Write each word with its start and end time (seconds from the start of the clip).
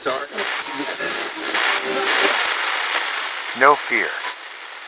Sorry. 0.00 0.26
No 3.60 3.74
fear. 3.74 4.08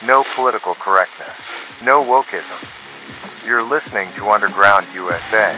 No 0.06 0.24
political 0.34 0.74
correctness. 0.74 1.28
No 1.84 2.02
wokeism. 2.02 3.46
You're 3.46 3.62
listening 3.62 4.08
to 4.14 4.30
Underground 4.30 4.86
USA. 4.94 5.54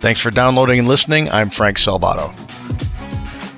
Thanks 0.00 0.20
for 0.20 0.32
downloading 0.32 0.80
and 0.80 0.88
listening. 0.88 1.30
I'm 1.30 1.50
Frank 1.50 1.76
Salvato. 1.76 2.34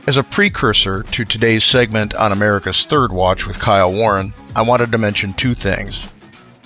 As 0.06 0.18
a 0.18 0.22
precursor 0.22 1.02
to 1.04 1.24
today's 1.24 1.64
segment 1.64 2.14
on 2.14 2.30
America's 2.30 2.84
Third 2.84 3.10
Watch 3.10 3.46
with 3.46 3.58
Kyle 3.58 3.90
Warren, 3.90 4.34
I 4.54 4.60
wanted 4.60 4.92
to 4.92 4.98
mention 4.98 5.32
two 5.32 5.54
things. 5.54 6.06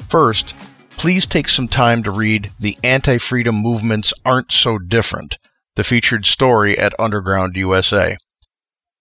First, 0.09 0.57
please 1.07 1.25
take 1.25 1.47
some 1.47 1.69
time 1.69 2.03
to 2.03 2.11
read 2.11 2.51
The 2.59 2.77
Anti 2.83 3.19
Freedom 3.19 3.55
Movements 3.55 4.13
Aren't 4.25 4.51
So 4.51 4.77
Different, 4.77 5.39
the 5.77 5.85
featured 5.85 6.27
story 6.27 6.77
at 6.77 6.99
Underground 6.99 7.55
USA. 7.55 8.17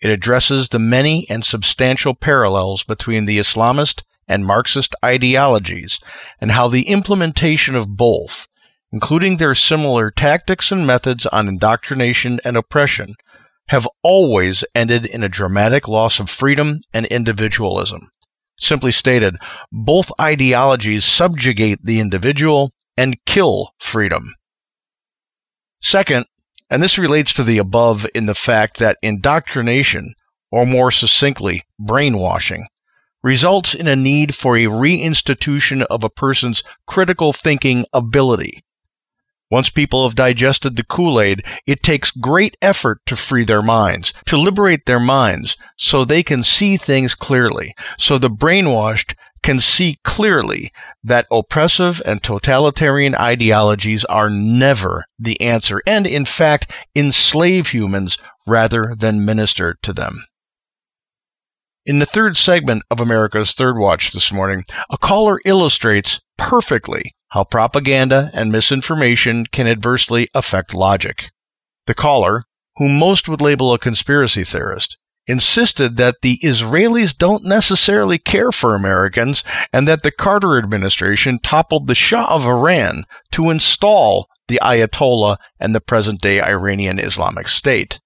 It 0.02 0.12
addresses 0.12 0.70
the 0.70 0.78
many 0.78 1.26
and 1.32 1.44
substantial 1.44 2.14
parallels 2.14 2.84
between 2.84 3.26
the 3.26 3.40
Islamist 3.40 4.04
and 4.28 4.46
Marxist 4.46 4.94
ideologies 5.04 6.00
and 6.40 6.52
how 6.52 6.68
the 6.68 6.90
implementation 6.90 7.74
of 7.74 7.98
both, 7.98 8.46
including 8.92 9.38
their 9.38 9.56
similar 9.56 10.12
tactics 10.12 10.72
and 10.72 10.86
methods 10.86 11.26
on 11.26 11.48
indoctrination 11.48 12.40
and 12.46 12.56
oppression, 12.56 13.16
have 13.70 13.88
always 14.04 14.64
ended 14.76 15.08
in 15.08 15.24
a 15.24 15.28
dramatic 15.28 15.88
loss 15.88 16.20
of 16.20 16.30
freedom 16.30 16.82
and 16.94 17.08
individualism. 17.08 18.12
Simply 18.58 18.92
stated, 18.92 19.36
both 19.72 20.12
ideologies 20.20 21.06
subjugate 21.06 21.80
the 21.84 22.00
individual 22.00 22.72
and 22.98 23.18
kill 23.26 23.72
freedom. 23.80 24.34
Second, 25.82 26.26
and 26.70 26.82
this 26.82 26.98
relates 26.98 27.34
to 27.34 27.44
the 27.44 27.60
above 27.60 28.08
in 28.16 28.26
the 28.26 28.36
fact 28.36 28.78
that 28.78 28.98
indoctrination, 29.02 30.14
or 30.52 30.66
more 30.66 30.90
succinctly, 30.92 31.64
brainwashing, 31.80 32.66
results 33.24 33.76
in 33.76 33.88
a 33.88 33.96
need 33.96 34.36
for 34.36 34.58
a 34.58 34.66
reinstitution 34.66 35.86
of 35.90 36.04
a 36.04 36.10
person's 36.10 36.64
critical 36.88 37.34
thinking 37.34 37.86
ability. 37.94 38.65
Once 39.52 39.70
people 39.70 40.08
have 40.08 40.16
digested 40.16 40.76
the 40.76 40.84
Kool 40.84 41.22
Aid, 41.22 41.44
it 41.68 41.84
takes 41.84 42.10
great 42.10 42.58
effort 42.62 43.00
to 43.06 43.16
free 43.16 43.44
their 43.44 43.62
minds, 43.62 44.12
to 44.26 44.38
liberate 44.38 44.86
their 44.86 45.00
minds 45.00 45.56
so 45.78 46.04
they 46.04 46.24
can 46.24 46.44
see 46.44 46.78
things 46.78 47.14
clearly, 47.14 47.74
so 47.98 48.18
the 48.18 48.30
brainwashed 48.30 49.14
can 49.44 49.60
see 49.60 50.00
clearly 50.04 50.72
that 51.04 51.28
oppressive 51.30 52.02
and 52.08 52.24
totalitarian 52.24 53.14
ideologies 53.14 54.04
are 54.06 54.32
never 54.32 55.06
the 55.20 55.40
answer 55.40 55.80
and, 55.86 56.08
in 56.08 56.26
fact, 56.26 56.72
enslave 56.96 57.68
humans 57.68 58.18
rather 58.48 58.96
than 58.98 59.24
minister 59.24 59.78
to 59.84 59.94
them. 59.94 60.26
In 61.86 62.00
the 62.00 62.08
third 62.08 62.36
segment 62.36 62.82
of 62.90 63.00
America's 63.00 63.52
Third 63.52 63.78
Watch 63.78 64.12
this 64.12 64.32
morning, 64.32 64.66
a 64.90 64.98
caller 64.98 65.40
illustrates 65.46 66.20
perfectly 66.36 67.14
how 67.30 67.44
propaganda 67.44 68.32
and 68.34 68.52
misinformation 68.52 69.46
can 69.46 69.68
adversely 69.68 70.30
affect 70.34 70.74
logic. 70.74 71.32
The 71.88 71.94
caller, 71.94 72.44
whom 72.78 72.98
most 72.98 73.28
would 73.28 73.42
label 73.42 73.74
a 73.74 73.80
conspiracy 73.80 74.44
theorist, 74.44 74.98
insisted 75.28 75.98
that 75.98 76.22
the 76.22 76.38
Israelis 76.44 77.18
don't 77.18 77.44
necessarily 77.44 78.18
care 78.18 78.52
for 78.52 78.76
Americans 78.76 79.44
and 79.74 79.88
that 79.88 80.04
the 80.04 80.12
Carter 80.12 80.58
administration 80.58 81.40
toppled 81.40 81.88
the 81.88 81.96
Shah 81.96 82.28
of 82.30 82.46
Iran 82.46 83.04
to 83.32 83.50
install 83.50 84.28
the 84.48 84.60
Ayatollah 84.62 85.38
and 85.60 85.74
the 85.74 85.82
present 85.82 86.22
day 86.22 86.40
Iranian 86.40 87.00
Islamic 87.00 87.48
State. 87.48 88.00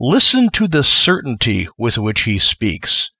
Listen 0.00 0.48
to 0.50 0.66
the 0.66 0.82
certainty 0.82 1.68
with 1.78 1.96
which 1.96 2.22
he 2.22 2.38
speaks. 2.38 3.11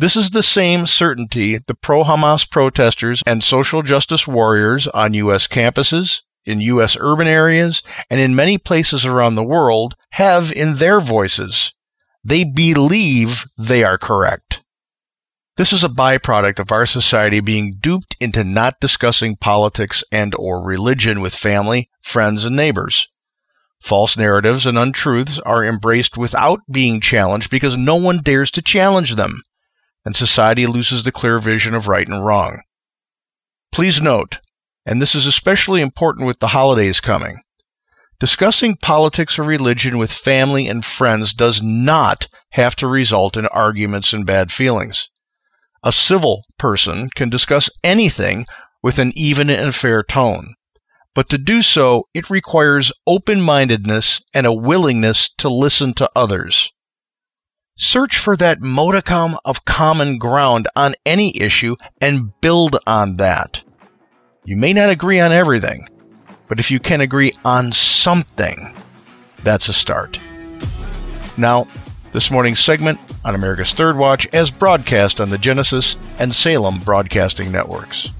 This 0.00 0.16
is 0.16 0.30
the 0.30 0.42
same 0.42 0.86
certainty 0.86 1.58
the 1.58 1.74
pro 1.74 2.04
Hamas 2.04 2.48
protesters 2.48 3.22
and 3.26 3.44
social 3.44 3.82
justice 3.82 4.26
warriors 4.26 4.88
on 4.88 5.12
U.S. 5.12 5.46
campuses, 5.46 6.22
in 6.46 6.62
U.S. 6.62 6.96
urban 6.98 7.26
areas, 7.26 7.82
and 8.08 8.18
in 8.18 8.34
many 8.34 8.56
places 8.56 9.04
around 9.04 9.34
the 9.34 9.44
world 9.44 9.96
have 10.12 10.52
in 10.52 10.76
their 10.76 11.00
voices. 11.00 11.74
They 12.24 12.44
believe 12.44 13.44
they 13.58 13.84
are 13.84 13.98
correct. 13.98 14.62
This 15.58 15.70
is 15.70 15.84
a 15.84 15.90
byproduct 15.90 16.58
of 16.60 16.72
our 16.72 16.86
society 16.86 17.40
being 17.40 17.76
duped 17.78 18.16
into 18.20 18.42
not 18.42 18.80
discussing 18.80 19.36
politics 19.36 20.02
and 20.10 20.34
or 20.34 20.64
religion 20.64 21.20
with 21.20 21.34
family, 21.34 21.90
friends, 22.00 22.46
and 22.46 22.56
neighbors. 22.56 23.08
False 23.82 24.16
narratives 24.16 24.66
and 24.66 24.78
untruths 24.78 25.38
are 25.40 25.62
embraced 25.62 26.16
without 26.16 26.60
being 26.70 27.02
challenged 27.02 27.50
because 27.50 27.76
no 27.76 27.96
one 27.96 28.22
dares 28.22 28.50
to 28.52 28.62
challenge 28.62 29.16
them 29.16 29.42
and 30.04 30.16
society 30.16 30.66
loses 30.66 31.02
the 31.02 31.12
clear 31.12 31.38
vision 31.38 31.74
of 31.74 31.86
right 31.86 32.08
and 32.08 32.24
wrong. 32.24 32.60
Please 33.72 34.00
note, 34.00 34.38
and 34.86 35.00
this 35.00 35.14
is 35.14 35.26
especially 35.26 35.80
important 35.80 36.26
with 36.26 36.38
the 36.40 36.48
holidays 36.48 37.00
coming, 37.00 37.40
discussing 38.18 38.76
politics 38.76 39.38
or 39.38 39.42
religion 39.42 39.98
with 39.98 40.12
family 40.12 40.68
and 40.68 40.84
friends 40.84 41.32
does 41.32 41.62
not 41.62 42.28
have 42.50 42.74
to 42.76 42.86
result 42.86 43.36
in 43.36 43.46
arguments 43.46 44.12
and 44.12 44.26
bad 44.26 44.50
feelings. 44.50 45.08
A 45.82 45.92
civil 45.92 46.42
person 46.58 47.08
can 47.14 47.30
discuss 47.30 47.70
anything 47.82 48.44
with 48.82 48.98
an 48.98 49.12
even 49.14 49.48
and 49.48 49.74
fair 49.74 50.02
tone. 50.02 50.54
But 51.14 51.28
to 51.30 51.38
do 51.38 51.62
so, 51.62 52.04
it 52.14 52.30
requires 52.30 52.92
open 53.06 53.40
mindedness 53.40 54.20
and 54.34 54.46
a 54.46 54.52
willingness 54.52 55.30
to 55.38 55.48
listen 55.48 55.94
to 55.94 56.10
others. 56.14 56.70
Search 57.82 58.18
for 58.18 58.36
that 58.36 58.60
modicum 58.60 59.38
of 59.46 59.64
common 59.64 60.18
ground 60.18 60.68
on 60.76 60.94
any 61.06 61.34
issue 61.40 61.76
and 62.02 62.38
build 62.42 62.76
on 62.86 63.16
that. 63.16 63.62
You 64.44 64.58
may 64.58 64.74
not 64.74 64.90
agree 64.90 65.18
on 65.18 65.32
everything, 65.32 65.88
but 66.46 66.58
if 66.60 66.70
you 66.70 66.78
can 66.78 67.00
agree 67.00 67.32
on 67.42 67.72
something, 67.72 68.76
that's 69.44 69.70
a 69.70 69.72
start. 69.72 70.20
Now, 71.38 71.66
this 72.12 72.30
morning's 72.30 72.60
segment 72.60 73.00
on 73.24 73.34
America's 73.34 73.72
Third 73.72 73.96
Watch 73.96 74.28
as 74.34 74.50
broadcast 74.50 75.18
on 75.18 75.30
the 75.30 75.38
Genesis 75.38 75.96
and 76.18 76.34
Salem 76.34 76.80
broadcasting 76.80 77.50
networks. 77.50 78.10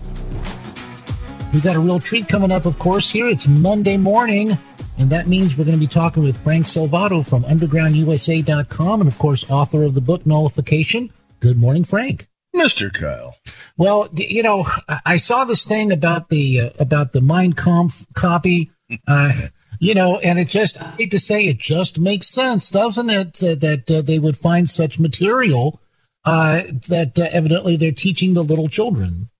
We've 1.52 1.62
got 1.62 1.76
a 1.76 1.80
real 1.80 2.00
treat 2.00 2.28
coming 2.28 2.50
up, 2.50 2.64
of 2.64 2.78
course, 2.78 3.10
here. 3.10 3.26
It's 3.26 3.46
Monday 3.46 3.98
morning. 3.98 4.56
And 5.00 5.08
that 5.08 5.26
means 5.26 5.56
we're 5.56 5.64
going 5.64 5.78
to 5.78 5.80
be 5.80 5.86
talking 5.86 6.22
with 6.22 6.44
Frank 6.44 6.66
Salvato 6.66 7.26
from 7.26 7.42
undergroundusa.com 7.44 9.00
and, 9.00 9.08
of 9.10 9.18
course, 9.18 9.50
author 9.50 9.82
of 9.82 9.94
the 9.94 10.02
book 10.02 10.26
Nullification. 10.26 11.10
Good 11.40 11.56
morning, 11.56 11.84
Frank. 11.84 12.28
Mr. 12.54 12.92
Kyle. 12.92 13.36
Well, 13.78 14.08
you 14.12 14.42
know, 14.42 14.66
I 15.06 15.16
saw 15.16 15.46
this 15.46 15.64
thing 15.64 15.90
about 15.90 16.28
the 16.28 16.60
uh, 16.60 16.70
about 16.78 17.12
the 17.14 17.22
Mein 17.22 17.54
Kampf 17.54 18.04
copy, 18.12 18.72
uh, 19.08 19.32
you 19.78 19.94
know, 19.94 20.18
and 20.18 20.38
it 20.38 20.48
just 20.48 20.82
I 20.82 20.90
hate 20.90 21.12
to 21.12 21.18
say 21.18 21.44
it 21.44 21.58
just 21.58 21.98
makes 21.98 22.26
sense, 22.26 22.68
doesn't 22.68 23.08
it? 23.08 23.42
Uh, 23.42 23.54
that 23.54 23.90
uh, 23.90 24.02
they 24.02 24.18
would 24.18 24.36
find 24.36 24.68
such 24.68 24.98
material 24.98 25.80
uh, 26.26 26.60
that 26.88 27.18
uh, 27.18 27.28
evidently 27.32 27.78
they're 27.78 27.92
teaching 27.92 28.34
the 28.34 28.44
little 28.44 28.68
children. 28.68 29.30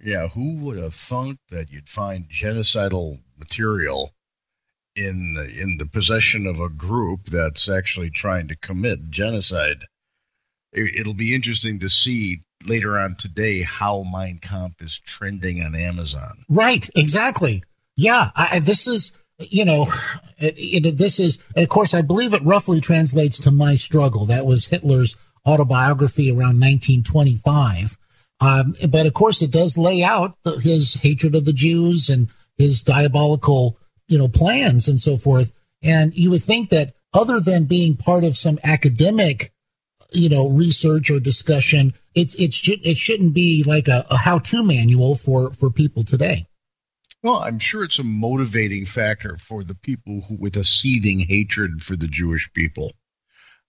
Yeah, 0.00 0.28
who 0.28 0.54
would 0.60 0.78
have 0.78 0.94
thunk 0.94 1.40
that 1.50 1.70
you'd 1.70 1.90
find 1.90 2.26
genocidal 2.30 3.18
material 3.38 4.14
in 4.96 5.36
in 5.58 5.76
the 5.78 5.86
possession 5.86 6.46
of 6.46 6.60
a 6.60 6.68
group 6.68 7.26
that's 7.26 7.68
actually 7.68 8.10
trying 8.10 8.48
to 8.48 8.56
commit 8.56 9.10
genocide. 9.10 9.84
It, 10.72 11.06
will 11.06 11.14
be 11.14 11.34
interesting 11.34 11.78
to 11.80 11.88
see 11.88 12.42
later 12.66 12.98
on 12.98 13.14
today 13.14 13.62
how 13.62 14.04
Mein 14.12 14.38
Kampf 14.38 14.82
is 14.82 15.00
trending 15.06 15.62
on 15.62 15.76
Amazon. 15.76 16.38
Right, 16.48 16.90
exactly. 16.96 17.62
Yeah, 17.96 18.30
I, 18.34 18.58
this 18.58 18.88
is 18.88 19.24
you 19.38 19.64
know, 19.64 19.86
it, 20.38 20.54
it, 20.56 20.98
this 20.98 21.18
is, 21.18 21.50
of 21.56 21.68
course, 21.68 21.94
I 21.94 22.02
believe 22.02 22.34
it 22.34 22.42
roughly 22.42 22.80
translates 22.80 23.38
to 23.40 23.50
My 23.50 23.74
Struggle. 23.76 24.26
That 24.26 24.46
was 24.46 24.66
Hitler's 24.66 25.16
autobiography 25.46 26.30
around 26.30 26.60
1925. 26.60 27.98
Um, 28.40 28.74
but 28.90 29.06
of 29.06 29.14
course, 29.14 29.42
it 29.42 29.52
does 29.52 29.78
lay 29.78 30.02
out 30.02 30.36
the, 30.42 30.52
his 30.52 30.94
hatred 30.94 31.34
of 31.34 31.44
the 31.44 31.52
Jews 31.52 32.08
and 32.08 32.28
his 32.56 32.82
diabolical 32.82 33.78
you 34.08 34.18
know, 34.18 34.28
plans 34.28 34.88
and 34.88 35.00
so 35.00 35.16
forth. 35.16 35.52
And 35.82 36.14
you 36.14 36.30
would 36.30 36.42
think 36.42 36.70
that 36.70 36.94
other 37.12 37.40
than 37.40 37.64
being 37.64 37.96
part 37.96 38.24
of 38.24 38.36
some 38.36 38.58
academic, 38.64 39.52
you 40.12 40.28
know, 40.28 40.48
research 40.48 41.10
or 41.10 41.20
discussion, 41.20 41.94
it's, 42.14 42.34
it's, 42.36 42.68
it 42.68 42.96
shouldn't 42.96 43.34
be 43.34 43.64
like 43.64 43.88
a, 43.88 44.04
a 44.10 44.16
how-to 44.16 44.64
manual 44.64 45.14
for, 45.14 45.50
for 45.50 45.70
people 45.70 46.04
today. 46.04 46.46
Well, 47.22 47.36
I'm 47.36 47.58
sure 47.58 47.84
it's 47.84 47.98
a 47.98 48.04
motivating 48.04 48.84
factor 48.84 49.38
for 49.38 49.64
the 49.64 49.74
people 49.74 50.20
who, 50.28 50.36
with 50.36 50.56
a 50.58 50.64
seething 50.64 51.20
hatred 51.20 51.82
for 51.82 51.96
the 51.96 52.06
Jewish 52.06 52.52
people. 52.52 52.92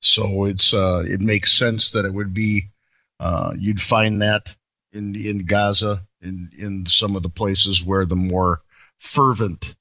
So 0.02 0.44
it's 0.44 0.74
uh, 0.74 1.06
it 1.08 1.22
makes 1.22 1.58
sense 1.58 1.92
that 1.92 2.04
it 2.04 2.14
would 2.14 2.34
be 2.34 2.72
uh, 3.20 3.54
you'd 3.58 3.82
find 3.82 4.22
that 4.22 4.54
in 4.92 5.16
in 5.16 5.46
Gaza, 5.46 6.06
in 6.22 6.50
in 6.58 6.86
some 6.86 7.16
of 7.16 7.24
the 7.24 7.30
places 7.30 7.82
where 7.82 8.06
the 8.06 8.18
more 8.18 8.62
fervent 9.00 9.74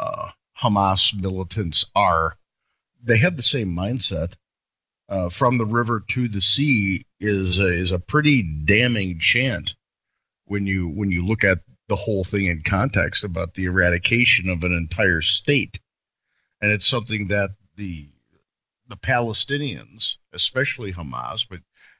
uh, 0.00 0.30
Hamas 0.58 1.14
militants 1.14 1.84
are, 1.94 2.36
they 3.02 3.18
have 3.18 3.36
the 3.36 3.42
same 3.42 3.74
mindset. 3.74 4.34
Uh, 5.08 5.28
from 5.28 5.58
the 5.58 5.66
river 5.66 6.04
to 6.08 6.28
the 6.28 6.40
sea 6.40 7.02
is 7.18 7.58
a, 7.58 7.66
is 7.66 7.90
a 7.90 7.98
pretty 7.98 8.42
damning 8.42 9.18
chant 9.18 9.74
when 10.44 10.66
you 10.66 10.88
when 10.88 11.10
you 11.10 11.26
look 11.26 11.42
at 11.42 11.58
the 11.88 11.96
whole 11.96 12.22
thing 12.22 12.46
in 12.46 12.62
context 12.62 13.24
about 13.24 13.54
the 13.54 13.64
eradication 13.64 14.48
of 14.48 14.62
an 14.62 14.72
entire 14.72 15.20
state, 15.20 15.80
and 16.60 16.70
it's 16.70 16.86
something 16.86 17.26
that 17.28 17.50
the 17.74 18.06
the 18.88 18.96
Palestinians, 18.96 20.14
especially 20.32 20.92
Hamas, 20.92 21.44
but 21.48 21.58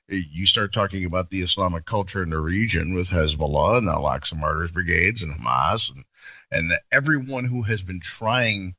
you 0.08 0.47
start 0.47 0.73
talking 0.73 1.05
about 1.05 1.31
the 1.31 1.43
Islamic 1.43 1.85
culture 1.85 2.23
in 2.23 2.31
the 2.31 2.38
region 2.38 2.94
with 2.94 3.08
Hezbollah 3.08 3.79
and 3.79 3.88
Al 3.88 4.05
Aqsa 4.05 4.38
Martyrs 4.38 4.70
Brigades 4.70 5.23
and 5.23 5.32
Hamas 5.32 5.91
and 5.93 6.05
and 6.50 6.70
that 6.70 6.82
everyone 6.91 7.44
who 7.44 7.62
has 7.62 7.82
been 7.82 8.00
trying 8.00 8.75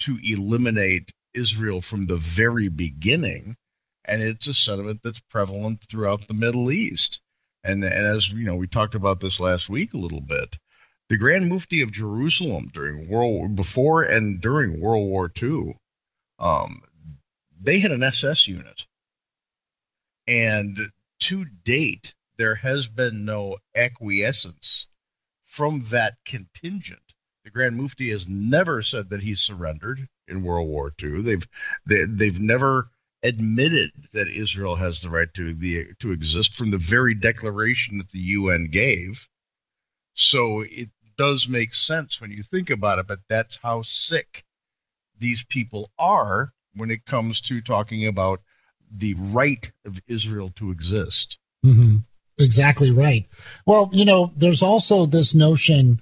to 0.00 0.18
eliminate 0.22 1.12
Israel 1.34 1.80
from 1.80 2.06
the 2.06 2.16
very 2.16 2.68
beginning, 2.68 3.56
and 4.04 4.22
it's 4.22 4.46
a 4.46 4.54
sentiment 4.54 5.00
that's 5.02 5.20
prevalent 5.20 5.82
throughout 5.82 6.28
the 6.28 6.34
Middle 6.34 6.70
East. 6.70 7.20
And 7.64 7.82
and 7.84 8.06
as 8.06 8.28
you 8.28 8.44
know, 8.44 8.56
we 8.56 8.66
talked 8.68 8.94
about 8.94 9.20
this 9.20 9.40
last 9.40 9.68
week 9.68 9.94
a 9.94 9.98
little 9.98 10.20
bit. 10.20 10.58
The 11.08 11.16
Grand 11.16 11.48
Mufti 11.48 11.82
of 11.82 11.92
Jerusalem 11.92 12.70
during 12.72 13.08
World 13.08 13.54
before 13.56 14.02
and 14.02 14.40
during 14.40 14.80
World 14.80 15.08
War 15.08 15.32
II, 15.40 15.78
um, 16.38 16.82
they 17.60 17.78
had 17.78 17.92
an 17.92 18.02
SS 18.02 18.48
unit 18.48 18.86
and 20.26 20.90
to 21.20 21.44
date, 21.44 22.14
there 22.36 22.56
has 22.56 22.88
been 22.88 23.24
no 23.24 23.58
acquiescence 23.74 24.86
from 25.44 25.80
that 25.90 26.16
contingent. 26.24 27.05
The 27.46 27.52
Grand 27.52 27.76
Mufti 27.76 28.10
has 28.10 28.26
never 28.26 28.82
said 28.82 29.10
that 29.10 29.22
he 29.22 29.36
surrendered 29.36 30.08
in 30.26 30.42
World 30.42 30.68
War 30.68 30.92
II. 31.00 31.22
They've 31.22 31.46
they, 31.86 32.00
have 32.00 32.18
they 32.18 32.26
have 32.26 32.40
never 32.40 32.90
admitted 33.22 33.92
that 34.12 34.26
Israel 34.26 34.74
has 34.74 34.98
the 34.98 35.10
right 35.10 35.32
to 35.34 35.54
the 35.54 35.94
to 36.00 36.10
exist 36.10 36.54
from 36.54 36.72
the 36.72 36.78
very 36.78 37.14
declaration 37.14 37.98
that 37.98 38.08
the 38.08 38.18
UN 38.18 38.64
gave. 38.64 39.28
So 40.14 40.62
it 40.62 40.88
does 41.16 41.46
make 41.46 41.72
sense 41.72 42.20
when 42.20 42.32
you 42.32 42.42
think 42.42 42.68
about 42.68 42.98
it, 42.98 43.06
but 43.06 43.20
that's 43.28 43.60
how 43.62 43.82
sick 43.82 44.44
these 45.16 45.44
people 45.44 45.92
are 46.00 46.52
when 46.74 46.90
it 46.90 47.06
comes 47.06 47.40
to 47.42 47.60
talking 47.60 48.08
about 48.08 48.40
the 48.90 49.14
right 49.14 49.70
of 49.84 50.00
Israel 50.08 50.50
to 50.56 50.72
exist. 50.72 51.38
Mm-hmm. 51.64 51.98
Exactly 52.40 52.90
right. 52.90 53.24
Well, 53.64 53.88
you 53.92 54.04
know, 54.04 54.32
there's 54.34 54.64
also 54.64 55.06
this 55.06 55.32
notion 55.32 56.00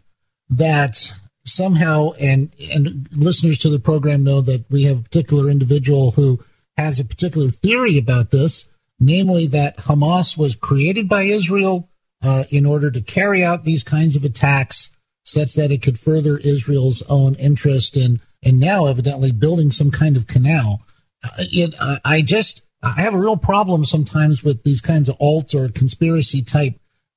that 0.49 1.15
somehow, 1.45 2.13
and 2.21 2.55
and 2.75 3.09
listeners 3.13 3.59
to 3.59 3.69
the 3.69 3.79
program 3.79 4.25
know 4.25 4.41
that 4.41 4.65
we 4.71 4.85
have 4.85 4.99
a 4.99 5.03
particular 5.03 5.51
individual 5.51 6.13
who 6.13 6.41
has 6.77 6.99
a 6.99 7.05
particular 7.05 7.51
theory 7.51 7.99
about 7.99 8.31
this, 8.31 8.73
namely 8.99 9.47
that 9.47 9.77
Hamas 9.79 10.37
was 10.37 10.57
created 10.57 11.09
by 11.09 11.23
Israel 11.23 11.89
uh, 12.23 12.45
in 12.51 12.67
order 12.67 12.91
to 12.91 13.01
carry 13.01 13.45
out 13.45 13.65
these 13.65 13.85
kinds 13.85 14.17
of 14.17 14.25
attacks, 14.25 14.97
such 15.23 15.55
that 15.55 15.71
it 15.71 15.83
could 15.83 15.99
further 15.99 16.39
Israel's 16.39 17.03
own 17.09 17.35
interest 17.37 17.97
in, 17.97 18.21
and 18.43 18.59
now 18.59 18.87
evidently 18.87 19.31
building 19.31 19.71
some 19.71 19.91
kind 19.91 20.17
of 20.17 20.27
canal. 20.27 20.83
Uh, 21.23 21.29
it, 21.39 21.75
uh, 21.81 21.99
I 22.05 22.23
just 22.23 22.67
I 22.83 23.01
have 23.01 23.15
a 23.15 23.19
real 23.19 23.37
problem 23.37 23.85
sometimes 23.85 24.43
with 24.43 24.63
these 24.63 24.81
kinds 24.81 25.09
of 25.09 25.17
alt 25.21 25.55
or 25.55 25.69
conspiracy 25.69 26.43
type 26.43 26.75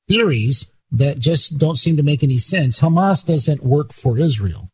theories 0.07 0.73
that 0.92 1.19
just 1.19 1.60
don't 1.60 1.78
seem 1.78 1.98
to 1.98 2.04
make 2.04 2.24
any 2.24 2.38
sense. 2.38 2.80
Hamas 2.80 3.25
doesn't 3.25 3.63
work 3.63 3.94
for 3.94 4.18
Israel. 4.18 4.69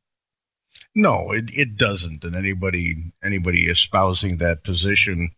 No, 0.96 1.32
it, 1.32 1.50
it 1.54 1.78
doesn't. 1.78 2.24
And 2.24 2.36
anybody 2.36 3.14
anybody 3.24 3.68
espousing 3.68 4.38
that 4.38 4.64
position, 4.64 5.32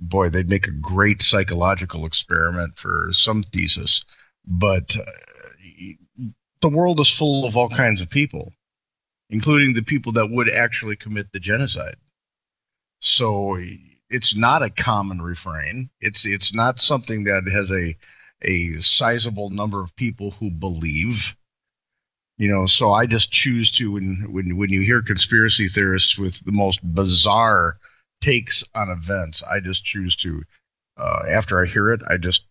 boy, 0.00 0.28
they'd 0.28 0.48
make 0.48 0.68
a 0.68 0.72
great 0.72 1.22
psychological 1.22 2.06
experiment 2.06 2.78
for 2.78 3.08
some 3.12 3.42
thesis. 3.42 4.04
But 4.46 4.96
uh, 4.96 6.24
the 6.60 6.68
world 6.68 7.00
is 7.00 7.10
full 7.10 7.44
of 7.44 7.56
all 7.56 7.68
kinds 7.68 8.00
of 8.00 8.10
people, 8.10 8.52
including 9.28 9.74
the 9.74 9.82
people 9.82 10.12
that 10.12 10.30
would 10.30 10.48
actually 10.48 10.96
commit 10.96 11.32
the 11.32 11.40
genocide. 11.40 11.96
So 13.00 13.58
it's 14.08 14.36
not 14.36 14.62
a 14.62 14.70
common 14.70 15.20
refrain. 15.20 15.90
It's 16.00 16.24
it's 16.24 16.54
not 16.54 16.78
something 16.78 17.24
that 17.24 17.50
has 17.52 17.72
a 17.72 17.96
a 18.42 18.80
sizable 18.80 19.50
number 19.50 19.80
of 19.80 19.94
people 19.96 20.32
who 20.32 20.50
believe. 20.50 21.36
You 22.38 22.48
know, 22.48 22.66
so 22.66 22.90
I 22.90 23.06
just 23.06 23.30
choose 23.30 23.70
to 23.72 23.92
when 23.92 24.26
when 24.32 24.56
when 24.56 24.70
you 24.70 24.80
hear 24.80 25.02
conspiracy 25.02 25.68
theorists 25.68 26.18
with 26.18 26.44
the 26.44 26.52
most 26.52 26.80
bizarre 26.82 27.78
takes 28.20 28.64
on 28.74 28.90
events, 28.90 29.42
I 29.42 29.60
just 29.60 29.84
choose 29.84 30.16
to 30.16 30.42
uh, 30.96 31.24
after 31.28 31.62
I 31.62 31.66
hear 31.66 31.90
it, 31.90 32.00
I 32.08 32.16
just 32.16 32.42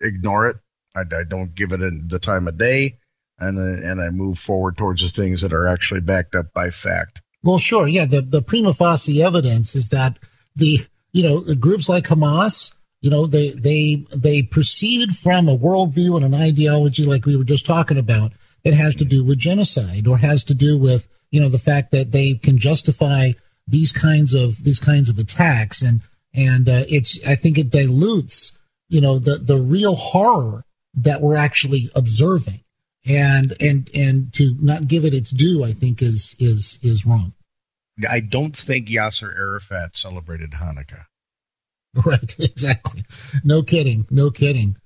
ignore 0.00 0.48
it. 0.48 0.56
I, 0.94 1.00
I 1.00 1.24
don't 1.24 1.54
give 1.54 1.72
it 1.72 2.08
the 2.08 2.18
time 2.18 2.46
of 2.46 2.58
day, 2.58 2.98
and 3.38 3.58
and 3.58 4.00
I 4.00 4.10
move 4.10 4.38
forward 4.38 4.76
towards 4.76 5.02
the 5.02 5.08
things 5.08 5.40
that 5.40 5.52
are 5.52 5.66
actually 5.66 6.00
backed 6.00 6.34
up 6.34 6.52
by 6.52 6.70
fact. 6.70 7.22
Well, 7.42 7.58
sure, 7.58 7.88
yeah. 7.88 8.06
The 8.06 8.20
the 8.20 8.42
prima 8.42 8.74
facie 8.74 9.22
evidence 9.22 9.74
is 9.74 9.88
that 9.88 10.18
the 10.54 10.86
you 11.12 11.22
know, 11.22 11.54
groups 11.54 11.88
like 11.88 12.04
Hamas, 12.04 12.76
you 13.02 13.10
know, 13.10 13.26
they 13.26 13.50
they 13.50 14.06
they 14.16 14.42
proceed 14.42 15.10
from 15.10 15.48
a 15.48 15.58
worldview 15.58 16.16
and 16.16 16.24
an 16.24 16.40
ideology 16.40 17.04
like 17.04 17.26
we 17.26 17.36
were 17.36 17.44
just 17.44 17.66
talking 17.66 17.98
about 17.98 18.32
that 18.64 18.74
has 18.74 18.94
to 18.96 19.04
do 19.04 19.24
with 19.24 19.38
genocide 19.38 20.06
or 20.06 20.18
has 20.18 20.44
to 20.44 20.54
do 20.54 20.78
with 20.78 21.08
you 21.30 21.40
know 21.40 21.48
the 21.48 21.58
fact 21.58 21.90
that 21.90 22.12
they 22.12 22.34
can 22.34 22.58
justify 22.58 23.32
these 23.66 23.90
kinds 23.90 24.34
of 24.34 24.62
these 24.62 24.78
kinds 24.78 25.10
of 25.10 25.18
attacks 25.18 25.82
and 25.82 26.00
and 26.32 26.68
uh, 26.68 26.84
it's 26.88 27.26
I 27.26 27.34
think 27.34 27.58
it 27.58 27.70
dilutes 27.70 28.60
you 28.88 29.00
know 29.00 29.18
the 29.18 29.34
the 29.34 29.58
real 29.58 29.96
horror 29.96 30.64
that 30.94 31.20
we're 31.20 31.36
actually 31.36 31.90
observing 31.96 32.60
and 33.04 33.52
and 33.60 33.90
and 33.92 34.32
to 34.34 34.54
not 34.60 34.86
give 34.86 35.04
it 35.04 35.12
its 35.12 35.32
due 35.32 35.64
I 35.64 35.72
think 35.72 36.00
is 36.00 36.36
is 36.38 36.78
is 36.82 37.04
wrong. 37.04 37.32
I 38.08 38.20
don't 38.20 38.56
think 38.56 38.86
Yasser 38.86 39.36
Arafat 39.36 39.96
celebrated 39.96 40.52
Hanukkah. 40.52 41.06
Right, 42.06 42.38
exactly. 42.38 43.04
No 43.44 43.62
kidding, 43.62 44.06
no 44.10 44.30
kidding. 44.30 44.76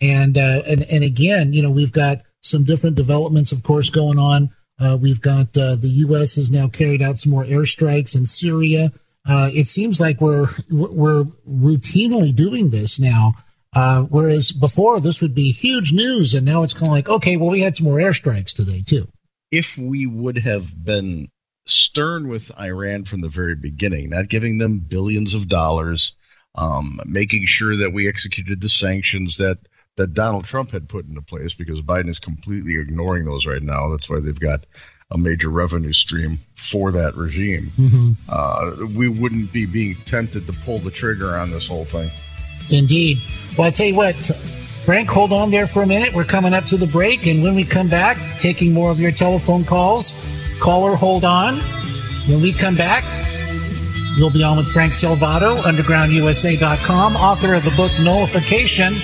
And 0.00 0.36
uh, 0.36 0.62
and 0.66 0.82
and 0.82 1.04
again, 1.04 1.52
you 1.52 1.62
know, 1.62 1.70
we've 1.70 1.92
got 1.92 2.18
some 2.40 2.64
different 2.64 2.96
developments, 2.96 3.52
of 3.52 3.62
course, 3.62 3.88
going 3.88 4.18
on. 4.18 4.50
Uh, 4.78 4.98
we've 5.00 5.20
got 5.20 5.56
uh, 5.56 5.76
the 5.76 5.90
U.S. 6.06 6.36
has 6.36 6.50
now 6.50 6.68
carried 6.68 7.02
out 7.02 7.18
some 7.18 7.32
more 7.32 7.44
airstrikes 7.44 8.16
in 8.16 8.26
Syria. 8.26 8.92
Uh, 9.28 9.50
it 9.52 9.68
seems 9.68 10.00
like 10.00 10.20
we're 10.20 10.48
we're 10.68 11.24
routinely 11.48 12.34
doing 12.34 12.70
this 12.70 13.00
now, 13.00 13.34
uh, 13.74 14.02
whereas 14.02 14.52
before 14.52 15.00
this 15.00 15.22
would 15.22 15.34
be 15.34 15.52
huge 15.52 15.92
news, 15.92 16.34
and 16.34 16.44
now 16.44 16.62
it's 16.62 16.74
kind 16.74 16.88
of 16.88 16.92
like, 16.92 17.08
okay, 17.08 17.36
well, 17.36 17.50
we 17.50 17.60
had 17.60 17.76
some 17.76 17.84
more 17.86 17.98
airstrikes 17.98 18.54
today 18.54 18.82
too. 18.84 19.08
If 19.50 19.78
we 19.78 20.06
would 20.06 20.38
have 20.38 20.84
been 20.84 21.28
stern 21.66 22.28
with 22.28 22.50
Iran 22.58 23.04
from 23.04 23.20
the 23.20 23.28
very 23.28 23.54
beginning, 23.54 24.10
not 24.10 24.28
giving 24.28 24.58
them 24.58 24.78
billions 24.78 25.34
of 25.34 25.48
dollars, 25.48 26.12
um, 26.56 26.98
making 27.04 27.46
sure 27.46 27.76
that 27.76 27.92
we 27.92 28.08
executed 28.08 28.60
the 28.60 28.68
sanctions 28.68 29.36
that 29.38 29.58
that 29.96 30.12
Donald 30.12 30.44
Trump 30.44 30.72
had 30.72 30.88
put 30.88 31.08
into 31.08 31.22
place 31.22 31.54
because 31.54 31.80
Biden 31.80 32.10
is 32.10 32.18
completely 32.18 32.78
ignoring 32.78 33.24
those 33.24 33.46
right 33.46 33.62
now. 33.62 33.88
That's 33.88 34.10
why 34.10 34.20
they've 34.20 34.38
got 34.38 34.66
a 35.10 35.16
major 35.16 35.48
revenue 35.48 35.92
stream 35.92 36.38
for 36.54 36.92
that 36.92 37.14
regime. 37.14 37.72
Mm-hmm. 37.78 38.12
Uh, 38.28 38.86
we 38.94 39.08
wouldn't 39.08 39.52
be 39.52 39.64
being 39.64 39.96
tempted 40.04 40.46
to 40.46 40.52
pull 40.52 40.78
the 40.78 40.90
trigger 40.90 41.36
on 41.36 41.50
this 41.50 41.66
whole 41.66 41.84
thing. 41.84 42.10
Indeed. 42.70 43.22
Well, 43.56 43.68
I 43.68 43.70
tell 43.70 43.86
you 43.86 43.94
what, 43.94 44.16
Frank, 44.84 45.08
hold 45.08 45.32
on 45.32 45.50
there 45.50 45.66
for 45.66 45.82
a 45.82 45.86
minute. 45.86 46.12
We're 46.12 46.24
coming 46.24 46.52
up 46.52 46.64
to 46.66 46.76
the 46.76 46.86
break, 46.86 47.26
and 47.26 47.42
when 47.42 47.54
we 47.54 47.64
come 47.64 47.88
back, 47.88 48.18
taking 48.38 48.72
more 48.72 48.90
of 48.90 49.00
your 49.00 49.12
telephone 49.12 49.64
calls. 49.64 50.12
Caller, 50.60 50.96
hold 50.96 51.24
on. 51.24 51.58
When 52.28 52.40
we 52.40 52.52
come 52.52 52.74
back, 52.74 53.04
you'll 54.16 54.30
be 54.30 54.42
on 54.42 54.56
with 54.56 54.66
Frank 54.72 54.92
Salvato, 54.92 55.56
undergroundusa.com, 55.58 57.16
author 57.16 57.54
of 57.54 57.64
the 57.64 57.70
book 57.72 57.92
Nullification. 58.00 58.94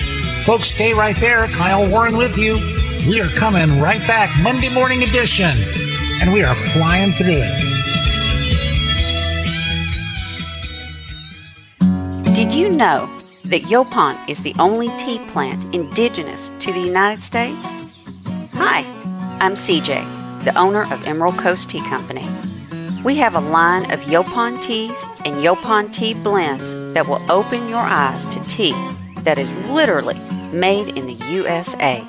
Folks, 0.45 0.69
stay 0.69 0.93
right 0.93 1.15
there. 1.17 1.47
Kyle 1.47 1.89
Warren 1.89 2.17
with 2.17 2.37
you. 2.37 2.55
We 3.07 3.21
are 3.21 3.29
coming 3.29 3.79
right 3.79 4.05
back, 4.07 4.29
Monday 4.41 4.69
morning 4.69 5.03
edition, 5.03 5.57
and 6.21 6.33
we 6.33 6.43
are 6.43 6.55
flying 6.55 7.11
through 7.11 7.41
it. 7.43 7.73
Did 12.33 12.53
you 12.53 12.69
know 12.69 13.07
that 13.45 13.63
Yaupon 13.63 14.17
is 14.27 14.41
the 14.41 14.55
only 14.59 14.89
tea 14.97 15.19
plant 15.27 15.63
indigenous 15.75 16.51
to 16.59 16.73
the 16.73 16.79
United 16.79 17.21
States? 17.21 17.71
Hi, 18.53 18.83
I'm 19.39 19.53
CJ 19.53 20.23
the 20.43 20.57
owner 20.57 20.83
of 20.93 21.07
Emerald 21.07 21.37
Coast 21.37 21.69
Tea 21.69 21.81
Company. 21.87 22.27
We 23.03 23.17
have 23.17 23.35
a 23.35 23.41
line 23.41 23.91
of 23.91 23.99
Yaupon 24.01 24.61
teas 24.61 25.03
and 25.25 25.43
Yaupon 25.43 25.91
tea 25.91 26.13
blends 26.13 26.73
that 26.93 27.05
will 27.05 27.21
open 27.29 27.67
your 27.67 27.79
eyes 27.79 28.25
to 28.27 28.39
tea 28.47 28.71
that 29.23 29.37
is 29.37 29.51
literally 29.69 30.17
made 30.53 30.97
in 30.97 31.07
the 31.07 31.15
USA. 31.29 32.01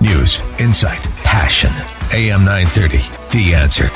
News, 0.00 0.40
insight, 0.58 1.11
passion. 1.52 1.72
AM 2.12 2.44
930, 2.44 2.98
The 3.30 3.54
Answer. 3.54 3.90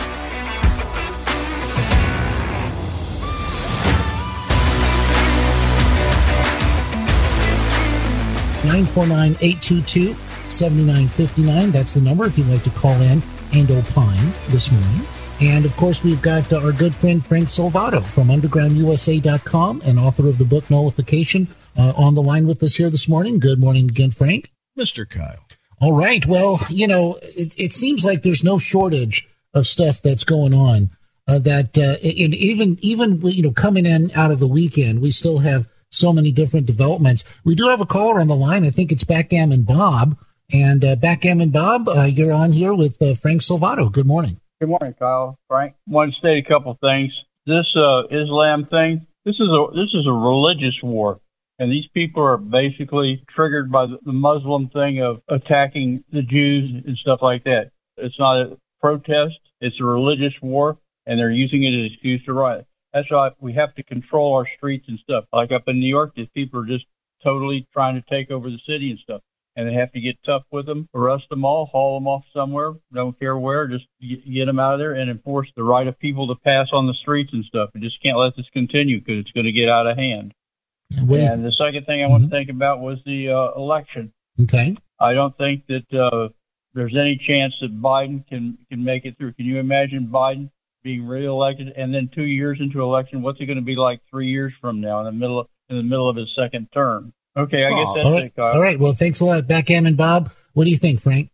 Nine 8.67 8.85
four 8.85 9.07
nine 9.07 9.37
eight 9.41 9.63
two 9.63 9.81
two 9.83 10.15
seventy 10.49 10.85
nine 10.85 11.07
fifty 11.09 11.43
nine. 11.43 11.71
That's 11.71 11.95
the 11.95 12.01
number 12.01 12.27
if 12.27 12.37
you'd 12.37 12.49
like 12.49 12.65
to 12.65 12.71
call 12.71 13.01
in 13.01 13.23
and 13.53 13.71
opine 13.71 14.33
this 14.49 14.73
morning. 14.73 15.07
And 15.41 15.65
of 15.65 15.77
course, 15.77 16.03
we've 16.03 16.21
got 16.21 16.53
our 16.53 16.73
good 16.73 16.95
friend 16.95 17.25
Frank 17.25 17.49
Salvato 17.49 18.03
from 18.03 18.29
UndergroundUSA.com 18.29 19.83
and 19.85 19.99
author 19.99 20.29
of 20.29 20.39
the 20.39 20.45
book 20.45 20.69
Nullification 20.69 21.47
uh, 21.79 21.93
on 21.97 22.15
the 22.15 22.23
line 22.23 22.47
with 22.47 22.63
us 22.63 22.75
here 22.75 22.91
this 22.91 23.09
morning. 23.09 23.39
Good 23.39 23.61
morning 23.61 23.89
again, 23.89 24.11
Frank. 24.11 24.51
Mr. 24.77 25.09
Kyle. 25.09 25.46
All 25.81 25.97
right. 25.97 26.25
Well, 26.25 26.61
you 26.71 26.87
know, 26.87 27.19
it, 27.23 27.59
it 27.59 27.73
seems 27.73 28.05
like 28.05 28.23
there's 28.23 28.45
no 28.45 28.59
shortage 28.59 29.29
of 29.55 29.67
stuff 29.67 30.03
that's 30.03 30.25
going 30.25 30.55
on. 30.55 30.91
Uh, 31.29 31.41
that 31.41 31.77
uh, 31.77 31.97
and 32.07 32.35
even 32.35 32.79
even 32.81 33.21
you 33.23 33.43
know 33.43 33.51
coming 33.51 33.85
in 33.85 34.13
out 34.15 34.31
of 34.31 34.39
the 34.39 34.47
weekend, 34.47 35.03
we 35.03 35.11
still 35.11 35.39
have 35.39 35.69
so 35.91 36.13
many 36.13 36.31
different 36.31 36.67
developments. 36.67 37.25
We 37.45 37.55
do 37.55 37.69
have 37.69 37.81
a 37.81 37.87
caller 37.87 38.21
on 38.21 38.29
the 38.29 38.37
line. 38.37 38.65
I 38.65 38.71
think 38.71 38.93
it's 38.93 39.05
Backgammon 39.05 39.63
Bob. 39.63 40.17
And 40.53 40.85
uh, 40.85 40.95
Backgammon 40.95 41.51
Bob, 41.51 41.89
uh, 41.89 42.05
you're 42.05 42.33
on 42.33 42.53
here 42.53 42.73
with 42.73 43.03
uh, 43.03 43.15
Frank 43.15 43.41
Salvato. 43.41 43.91
Good 43.91 44.07
morning. 44.07 44.41
Good 44.61 44.69
morning, 44.69 44.95
Kyle. 44.99 45.39
Frank, 45.49 45.75
want 45.87 46.13
to 46.13 46.19
state 46.19 46.45
a 46.45 46.49
couple 46.49 46.79
things. 46.81 47.13
This 47.47 47.67
uh, 47.77 48.07
Islam 48.11 48.65
thing, 48.65 49.07
this 49.25 49.35
is 49.35 49.49
a 49.49 49.67
this 49.75 49.93
is 49.93 50.07
a 50.07 50.13
religious 50.13 50.75
war, 50.83 51.21
and 51.59 51.71
these 51.71 51.89
people 51.95 52.23
are 52.23 52.37
basically 52.37 53.25
triggered 53.29 53.71
by 53.71 53.87
the 53.87 54.13
Muslim 54.13 54.69
thing 54.69 55.01
of 55.01 55.23
attacking 55.29 56.05
the 56.13 56.23
Jews 56.23 56.85
and 56.87 56.97
stuff 56.99 57.21
like 57.23 57.45
that. 57.45 57.71
It's 57.97 58.19
not 58.19 58.41
a 58.41 58.59
protest; 58.81 59.39
it's 59.61 59.81
a 59.81 59.85
religious 59.85 60.35
war, 60.43 60.79
and 61.07 61.19
they're 61.19 61.31
using 61.31 61.65
it 61.65 61.69
as 61.69 61.81
an 61.81 61.93
excuse 61.93 62.25
to 62.25 62.33
riot. 62.33 62.67
That's 62.93 63.11
why 63.11 63.31
we 63.41 63.55
have 63.55 63.75
to 63.75 63.83
control 63.83 64.35
our 64.35 64.47
streets 64.57 64.87
and 64.89 64.99
stuff. 64.99 65.25
Like 65.33 65.53
up 65.53 65.65
in 65.67 65.81
New 65.81 65.89
York, 65.89 66.13
these 66.15 66.29
people 66.35 66.61
are 66.61 66.67
just 66.67 66.87
totally 67.23 67.67
trying 67.73 67.95
to 67.95 68.05
take 68.09 68.31
over 68.31 68.49
the 68.49 68.61
city 68.67 68.91
and 68.91 68.99
stuff 68.99 69.21
and 69.57 69.67
they 69.67 69.73
have 69.73 69.91
to 69.93 70.01
get 70.01 70.23
tough 70.25 70.43
with 70.53 70.67
them, 70.67 70.89
arrest 70.95 71.25
them 71.31 71.45
all, 71.45 71.67
haul 71.67 71.99
them 71.99 72.07
off 72.07 72.25
somewhere, 72.33 72.75
don't 72.93 73.19
care 73.19 73.37
where, 73.37 73.67
just 73.67 73.87
get 74.01 74.45
them 74.45 74.61
out 74.61 74.75
of 74.75 74.79
there 74.79 74.93
and 74.93 75.11
enforce 75.11 75.49
the 75.57 75.65
right 75.65 75.87
of 75.87 75.99
people 75.99 76.29
to 76.29 76.41
pass 76.45 76.69
on 76.73 76.87
the 76.87 76.95
streets 77.01 77.31
and 77.33 77.45
stuff. 77.45 77.71
We 77.75 77.81
just 77.81 78.03
can't 78.03 78.19
let 78.19 78.37
this 78.37 78.47
continue 78.53 79.01
because 79.01 79.21
it's 79.21 79.33
going 79.33 79.47
to 79.47 79.53
get 79.53 79.71
out 79.71 79.87
of 79.87 79.97
hand. 79.97 80.35
And 80.91 81.43
the 81.43 81.53
second 81.59 81.87
thing 81.87 82.03
I 82.03 82.05
mm-hmm. 82.05 82.13
want 82.13 82.25
to 82.25 82.31
think 82.31 82.51
about 82.51 82.81
was 82.81 82.99
the 83.05 83.31
uh, 83.31 83.59
election. 83.59 84.13
Okay. 84.43 84.77
I 85.01 85.15
don't 85.15 85.37
think 85.37 85.67
that 85.67 85.93
uh, 85.93 86.29
there's 86.75 86.95
any 86.95 87.21
chance 87.27 87.55
that 87.61 87.81
Biden 87.81 88.27
can 88.29 88.59
can 88.71 88.85
make 88.85 89.05
it 89.05 89.19
through. 89.19 89.33
Can 89.35 89.47
you 89.47 89.59
imagine 89.59 90.09
Biden 90.13 90.51
being 90.83 91.07
reelected 91.07 91.69
and 91.77 91.93
then 91.93 92.09
two 92.15 92.25
years 92.25 92.59
into 92.61 92.81
election? 92.83 93.23
What's 93.23 93.41
it 93.41 93.47
going 93.47 93.59
to 93.59 93.65
be 93.65 93.77
like 93.77 94.01
three 94.11 94.29
years 94.29 94.53
from 94.61 94.81
now 94.81 95.01
in 95.01 95.07
the 95.07 95.13
middle 95.13 95.41
of, 95.41 95.49
in 95.69 95.77
the 95.77 95.83
middle 95.83 96.09
of 96.09 96.17
his 96.17 96.29
second 96.39 96.69
term? 96.73 97.13
Okay, 97.37 97.65
I 97.65 97.69
guess 97.69 97.95
that's 97.95 98.07
all 98.07 98.13
right. 98.13 98.25
it, 98.25 98.37
Kyle. 98.37 98.55
All 98.55 98.63
right. 98.63 98.79
Well, 98.79 98.95
thanks 98.95 99.21
a 99.21 99.25
lot, 99.27 99.47
Backgammon 99.47 99.97
Bob. 99.97 100.31
What 100.55 100.65
do 100.65 100.71
you 100.71 100.79
think, 100.79 101.01
Frank? 101.01 101.31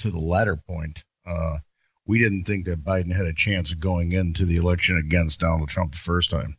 To 0.00 0.10
the 0.10 0.18
latter 0.18 0.56
point, 0.56 1.04
uh, 1.26 1.58
we 2.06 2.18
didn't 2.18 2.44
think 2.44 2.66
that 2.66 2.84
Biden 2.84 3.14
had 3.14 3.24
a 3.24 3.32
chance 3.32 3.72
of 3.72 3.80
going 3.80 4.12
into 4.12 4.44
the 4.44 4.56
election 4.56 4.98
against 4.98 5.40
Donald 5.40 5.70
Trump 5.70 5.92
the 5.92 5.98
first 5.98 6.30
time. 6.30 6.57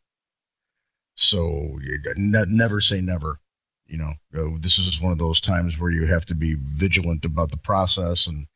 So 1.21 1.77
ne- 2.15 2.45
never 2.47 2.81
say 2.81 3.01
never. 3.01 3.39
You 3.87 3.97
know, 3.97 4.13
uh, 4.37 4.57
this 4.59 4.77
is 4.77 5.01
one 5.01 5.11
of 5.11 5.17
those 5.17 5.41
times 5.41 5.79
where 5.79 5.91
you 5.91 6.05
have 6.05 6.25
to 6.27 6.35
be 6.35 6.55
vigilant 6.59 7.25
about 7.25 7.51
the 7.51 7.57
process, 7.57 8.27
and 8.27 8.47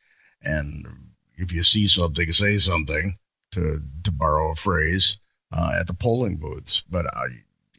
and 0.42 0.88
if 1.36 1.52
you 1.52 1.64
see 1.64 1.88
something, 1.88 2.32
say 2.32 2.58
something. 2.58 3.18
To 3.52 3.82
to 4.04 4.12
borrow 4.12 4.52
a 4.52 4.56
phrase 4.56 5.18
uh, 5.52 5.76
at 5.80 5.86
the 5.86 5.94
polling 5.94 6.38
booths, 6.38 6.84
but 6.90 7.06
I, 7.06 7.26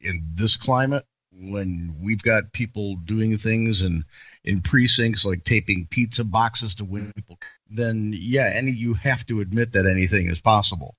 in 0.03 0.23
this 0.35 0.57
climate, 0.57 1.05
when 1.33 1.97
we've 2.01 2.23
got 2.23 2.53
people 2.53 2.95
doing 2.97 3.39
things 3.39 3.83
and 3.83 4.05
in 4.45 4.63
precincts 4.63 5.25
like 5.25 5.43
taping 5.43 5.89
pizza 5.91 6.23
boxes 6.23 6.77
to 6.77 6.85
win 6.85 7.13
people, 7.17 7.41
then 7.69 8.15
yeah, 8.17 8.51
any 8.55 8.71
you 8.71 8.95
have 8.95 9.27
to 9.27 9.41
admit 9.41 9.73
that 9.73 9.87
anything 9.87 10.31
is 10.31 10.41
possible. 10.41 10.95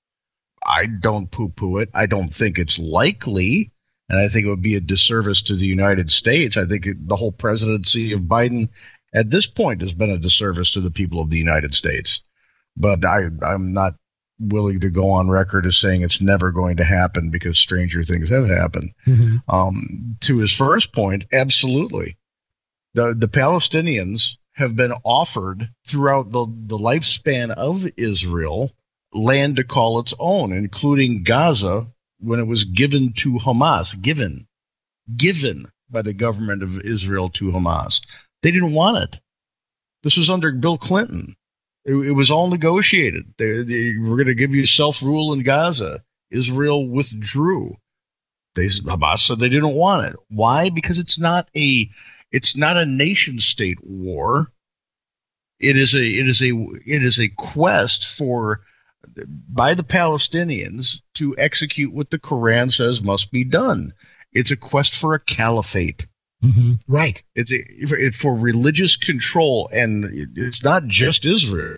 I 0.66 0.88
don't 0.88 1.32
poo-poo 1.32 1.78
it. 1.78 1.90
I 1.94 2.08
don't 2.08 2.34
think 2.34 2.58
it's 2.58 2.80
likely, 2.80 3.72
and 4.10 4.20
I 4.20 4.28
think 4.28 4.46
it 4.46 4.50
would 4.50 4.62
be 4.62 4.76
a 4.76 4.82
disservice 4.82 5.44
to 5.44 5.56
the 5.56 5.66
United 5.66 6.12
States. 6.12 6.58
I 6.58 6.66
think 6.66 6.88
the 7.08 7.16
whole 7.16 7.32
presidency 7.32 8.14
of 8.14 8.22
Biden 8.22 8.70
at 9.14 9.30
this 9.30 9.48
point 9.48 9.82
has 9.82 9.94
been 9.94 10.12
a 10.12 10.18
disservice 10.18 10.72
to 10.72 10.82
the 10.82 10.92
people 10.92 11.22
of 11.22 11.30
the 11.30 11.38
United 11.38 11.74
States. 11.74 12.22
But 12.78 13.06
I, 13.06 13.28
I'm 13.42 13.74
not 13.74 13.96
willing 14.40 14.82
to 14.82 14.90
go 14.90 15.12
on 15.12 15.30
record 15.30 15.66
as 15.66 15.78
saying 15.78 16.02
it's 16.02 16.22
never 16.22 16.52
going 16.52 16.78
to 16.78 16.84
happen 16.84 17.30
because 17.30 17.58
stranger 17.58 18.04
things 18.04 18.30
have 18.30 18.48
happened. 18.48 18.92
Mm-hmm. 19.08 19.38
Um, 19.48 20.18
to 20.22 20.38
his 20.38 20.52
first 20.52 20.94
point, 20.94 21.26
absolutely. 21.32 22.18
The, 22.94 23.16
the 23.18 23.30
Palestinians 23.30 24.36
have 24.54 24.76
been 24.76 24.94
offered 25.04 25.70
throughout 25.88 26.32
the, 26.32 26.46
the 26.46 26.78
lifespan 26.78 27.52
of 27.52 27.88
Israel 27.98 28.72
land 29.14 29.56
to 29.56 29.64
call 29.64 30.00
its 30.00 30.14
own, 30.20 30.52
including 30.52 31.24
Gaza 31.24 31.88
when 32.26 32.40
it 32.40 32.48
was 32.48 32.66
given 32.66 33.14
to 33.14 33.34
Hamas, 33.34 34.00
given, 34.02 34.48
given 35.16 35.66
by 35.90 36.02
the 36.02 36.14
government 36.14 36.64
of 36.64 36.82
Israel 36.82 37.30
to 37.30 37.52
Hamas. 37.52 38.02
They 38.42 38.52
didn't 38.52 38.74
want 38.74 39.04
it. 39.04 39.20
This 40.04 40.18
was 40.18 40.30
under 40.30 40.52
Bill 40.52 40.78
Clinton. 40.78 41.36
It, 41.86 41.94
it 41.94 42.12
was 42.12 42.32
all 42.32 42.50
negotiated. 42.50 43.34
They, 43.38 43.64
they 43.64 43.98
were 43.98 44.18
going 44.18 44.28
to 44.28 44.36
give 44.36 44.56
you 44.56 44.66
self 44.66 45.02
rule 45.02 45.34
in 45.34 45.44
Gaza. 45.44 46.04
Israel 46.32 46.88
withdrew. 46.88 47.76
They 48.56 48.68
Hamas 48.68 49.20
said 49.20 49.40
they 49.40 49.50
didn't 49.50 49.76
want 49.76 50.08
it. 50.08 50.16
Why? 50.30 50.70
Because 50.70 50.98
it's 50.98 51.20
not 51.20 51.48
a 51.56 51.90
it's 52.32 52.56
not 52.56 52.78
a 52.78 52.86
nation 52.86 53.40
state 53.40 53.78
war. 53.84 54.52
It 55.60 55.78
is 55.78 55.94
a 55.94 56.04
it 56.04 56.28
is 56.28 56.42
a 56.42 56.52
it 56.86 57.04
is 57.04 57.20
a 57.20 57.30
quest 57.30 58.08
for 58.08 58.62
by 59.28 59.74
the 59.74 59.84
Palestinians 59.84 61.00
to 61.16 61.36
execute 61.38 61.94
what 61.94 62.10
the 62.10 62.20
Quran 62.20 62.72
says 62.74 63.02
must 63.02 63.32
be 63.32 63.44
done. 63.44 63.94
It's 64.34 64.52
a 64.52 64.58
quest 64.58 64.96
for 64.96 65.14
a 65.14 65.20
caliphate. 65.20 66.08
Mm-hmm. 66.44 66.74
Right. 66.88 67.24
It's 67.36 67.52
a, 67.52 67.64
it's 67.68 68.18
for 68.18 68.36
religious 68.36 68.98
control, 68.98 69.70
and 69.74 70.30
it's 70.36 70.64
not 70.64 70.86
just 70.88 71.26
Israel. 71.26 71.78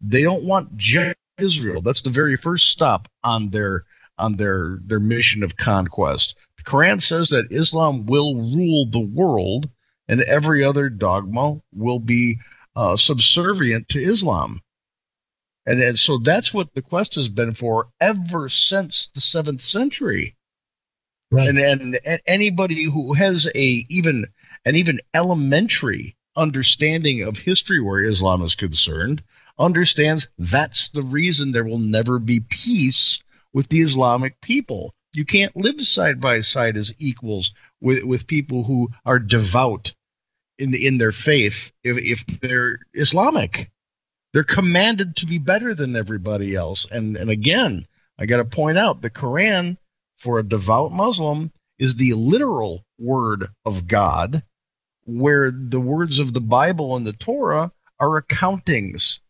They 0.00 0.22
don't 0.22 0.44
want 0.44 0.76
just 0.76 1.16
Israel. 1.38 1.82
That's 1.82 2.02
the 2.02 2.10
very 2.10 2.36
first 2.36 2.68
stop 2.68 3.08
on 3.22 3.50
their 3.50 3.84
on 4.18 4.36
their 4.36 4.78
their 4.84 5.00
mission 5.00 5.42
of 5.42 5.56
conquest. 5.56 6.36
The 6.56 6.64
Quran 6.64 7.02
says 7.02 7.28
that 7.28 7.52
Islam 7.52 8.06
will 8.06 8.34
rule 8.34 8.86
the 8.86 8.98
world, 9.00 9.68
and 10.08 10.20
every 10.22 10.64
other 10.64 10.88
dogma 10.88 11.60
will 11.72 12.00
be 12.00 12.38
uh, 12.74 12.96
subservient 12.96 13.88
to 13.90 14.02
Islam. 14.02 14.60
And, 15.68 15.82
and 15.82 15.98
so 15.98 16.16
that's 16.16 16.54
what 16.54 16.72
the 16.72 16.80
quest 16.80 17.16
has 17.16 17.28
been 17.28 17.52
for 17.52 17.88
ever 18.00 18.48
since 18.48 19.10
the 19.14 19.20
seventh 19.20 19.60
century. 19.60 20.34
Right. 21.30 21.46
And, 21.46 21.58
and, 21.58 22.00
and 22.06 22.22
anybody 22.26 22.84
who 22.84 23.12
has 23.12 23.46
a 23.54 23.84
even 23.90 24.24
an 24.64 24.76
even 24.76 25.00
elementary 25.12 26.16
understanding 26.34 27.20
of 27.20 27.36
history 27.36 27.82
where 27.82 28.00
Islam 28.00 28.40
is 28.42 28.54
concerned 28.54 29.22
understands 29.58 30.28
that's 30.38 30.88
the 30.88 31.02
reason 31.02 31.52
there 31.52 31.66
will 31.66 31.78
never 31.78 32.18
be 32.18 32.40
peace 32.40 33.20
with 33.52 33.68
the 33.68 33.80
Islamic 33.80 34.40
people. 34.40 34.94
You 35.12 35.26
can't 35.26 35.54
live 35.54 35.82
side 35.82 36.18
by 36.18 36.40
side 36.40 36.78
as 36.78 36.94
equals 36.96 37.52
with, 37.78 38.04
with 38.04 38.26
people 38.26 38.64
who 38.64 38.88
are 39.04 39.18
devout 39.18 39.92
in 40.58 40.70
the, 40.70 40.86
in 40.86 40.96
their 40.96 41.12
faith 41.12 41.72
if, 41.84 41.98
if 41.98 42.40
they're 42.40 42.78
Islamic. 42.94 43.70
They're 44.32 44.44
commanded 44.44 45.16
to 45.16 45.26
be 45.26 45.38
better 45.38 45.74
than 45.74 45.96
everybody 45.96 46.54
else. 46.54 46.86
And 46.90 47.16
and 47.16 47.30
again, 47.30 47.86
I 48.18 48.26
got 48.26 48.38
to 48.38 48.44
point 48.44 48.78
out 48.78 49.00
the 49.00 49.10
Quran 49.10 49.76
for 50.16 50.38
a 50.38 50.48
devout 50.48 50.92
Muslim 50.92 51.52
is 51.78 51.94
the 51.94 52.14
literal 52.14 52.84
word 52.98 53.46
of 53.64 53.86
God, 53.86 54.42
where 55.04 55.50
the 55.50 55.80
words 55.80 56.18
of 56.18 56.34
the 56.34 56.40
Bible 56.40 56.96
and 56.96 57.06
the 57.06 57.12
Torah 57.12 57.72
are 58.00 58.20
accountings 58.20 59.20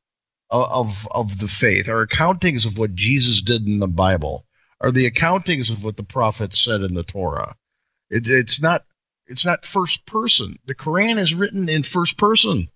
of, 0.50 1.07
of 1.11 1.38
the 1.38 1.49
faith, 1.49 1.88
are 1.88 2.07
accountings 2.07 2.64
of 2.64 2.78
what 2.78 2.95
Jesus 2.95 3.43
did 3.43 3.67
in 3.67 3.78
the 3.78 3.88
Bible, 3.88 4.47
are 4.81 4.90
the 4.90 5.11
accountings 5.11 5.71
of 5.71 5.85
what 5.85 5.97
the 5.97 6.02
prophets 6.02 6.62
said 6.62 6.81
in 6.83 6.95
the 6.95 7.02
Torah. 7.02 7.55
It, 8.11 8.26
it's 8.26 8.61
not 8.61 8.85
it's 9.26 9.45
not 9.45 9.67
first 9.67 10.07
person. 10.07 10.59
The 10.64 10.75
Quran 10.75 11.19
is 11.19 11.35
written 11.35 11.69
in 11.69 11.83
first 11.83 12.17
person. 12.17 12.69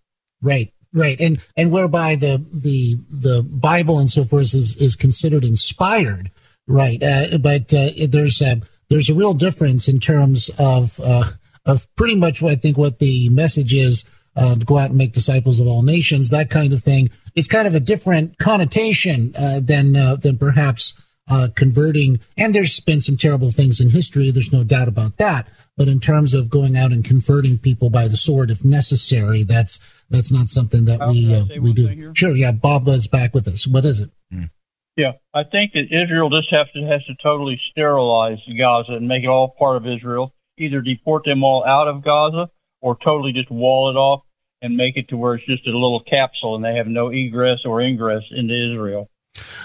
Right, 0.43 0.71
right, 0.93 1.21
and 1.21 1.47
and 1.57 1.71
whereby 1.71 2.17
the 2.17 2.45
the 2.53 2.99
the 3.11 3.43
Bible 3.43 3.99
and 3.99 4.11
so 4.11 4.25
forth 4.25 4.55
is 4.55 4.77
is 4.77 4.97
considered 4.97 5.45
inspired, 5.45 6.31
right? 6.67 7.03
Uh, 7.03 7.39
but 7.39 7.73
uh, 7.75 7.89
there's 8.09 8.41
a 8.41 8.63
there's 8.89 9.09
a 9.09 9.15
real 9.15 9.35
difference 9.35 9.89
in 9.89 10.01
terms 10.01 10.51
of 10.59 11.01
uh, 11.03 11.31
of 11.67 11.87
pretty 11.97 12.17
much 12.17 12.43
what 12.43 12.53
I 12.53 12.57
think 12.57 12.77
what 12.77 12.99
the 12.99 13.29
message 13.31 13.75
is 13.75 14.05
uh, 14.37 14.55
to 14.55 14.65
go 14.65 14.79
out 14.79 14.91
and 14.91 14.99
make 14.99 15.13
disciples 15.13 15.61
of 15.61 15.67
all 15.67 15.83
nations, 15.83 16.31
that 16.31 16.51
kind 16.51 16.73
of 16.73 16.83
thing. 16.83 17.11
It's 17.35 17.49
kind 17.49 17.67
of 17.67 17.75
a 17.75 17.81
different 17.81 18.39
connotation 18.39 19.33
uh, 19.39 19.61
than 19.63 19.97
uh, 19.97 20.17
than 20.17 20.39
perhaps 20.39 21.03
uh, 21.31 21.49
converting. 21.55 22.21
And 22.37 22.55
there's 22.55 22.81
been 22.81 23.01
some 23.01 23.17
terrible 23.17 23.51
things 23.51 23.81
in 23.81 23.91
history. 23.91 24.31
There's 24.31 24.53
no 24.53 24.65
doubt 24.65 24.89
about 24.89 25.17
that. 25.19 25.49
But 25.77 25.89
in 25.89 26.01
terms 26.01 26.35
of 26.35 26.51
going 26.51 26.77
out 26.77 26.93
and 26.93 27.05
converting 27.05 27.59
people 27.59 27.89
by 27.89 28.09
the 28.09 28.17
sword, 28.17 28.51
if 28.51 28.65
necessary, 28.65 29.43
that's 29.43 30.01
that's 30.12 30.33
not 30.33 30.49
something 30.49 30.85
that 30.85 31.00
we 31.09 31.35
uh, 31.35 31.61
we 31.61 31.73
do. 31.73 32.12
Sure, 32.14 32.37
yeah. 32.37 32.52
Bob 32.52 32.87
is 32.88 33.07
back 33.07 33.35
with 33.35 33.49
us. 33.49 33.66
What 33.66 33.85
is 33.85 34.00
it? 34.00 34.11
Mm. 34.33 34.50
Yeah, 34.97 35.12
I 35.35 35.45
think 35.45 35.73
that 35.73 35.87
Israel 35.90 36.28
just 36.31 36.52
has 36.52 36.66
to 36.75 36.87
has 36.87 37.04
to 37.07 37.14
totally 37.23 37.61
sterilize 37.71 38.38
Gaza 38.47 38.92
and 38.92 39.09
make 39.09 39.25
it 39.25 39.28
all 39.28 39.54
part 39.59 39.76
of 39.76 39.87
Israel. 39.87 40.35
Either 40.59 40.83
deport 40.83 41.25
them 41.25 41.42
all 41.42 41.64
out 41.64 41.88
of 41.88 42.04
Gaza 42.04 42.50
or 42.81 42.97
totally 43.02 43.33
just 43.33 43.50
wall 43.50 43.90
it 43.90 43.97
off 43.97 44.23
and 44.61 44.76
make 44.76 44.97
it 44.97 45.09
to 45.09 45.16
where 45.16 45.35
it's 45.35 45.47
just 45.47 45.66
a 45.66 45.71
little 45.71 46.02
capsule 46.09 46.54
and 46.54 46.64
they 46.64 46.76
have 46.76 46.87
no 46.87 47.09
egress 47.09 47.61
or 47.64 47.81
ingress 47.81 48.23
into 48.31 48.73
Israel. 48.73 49.09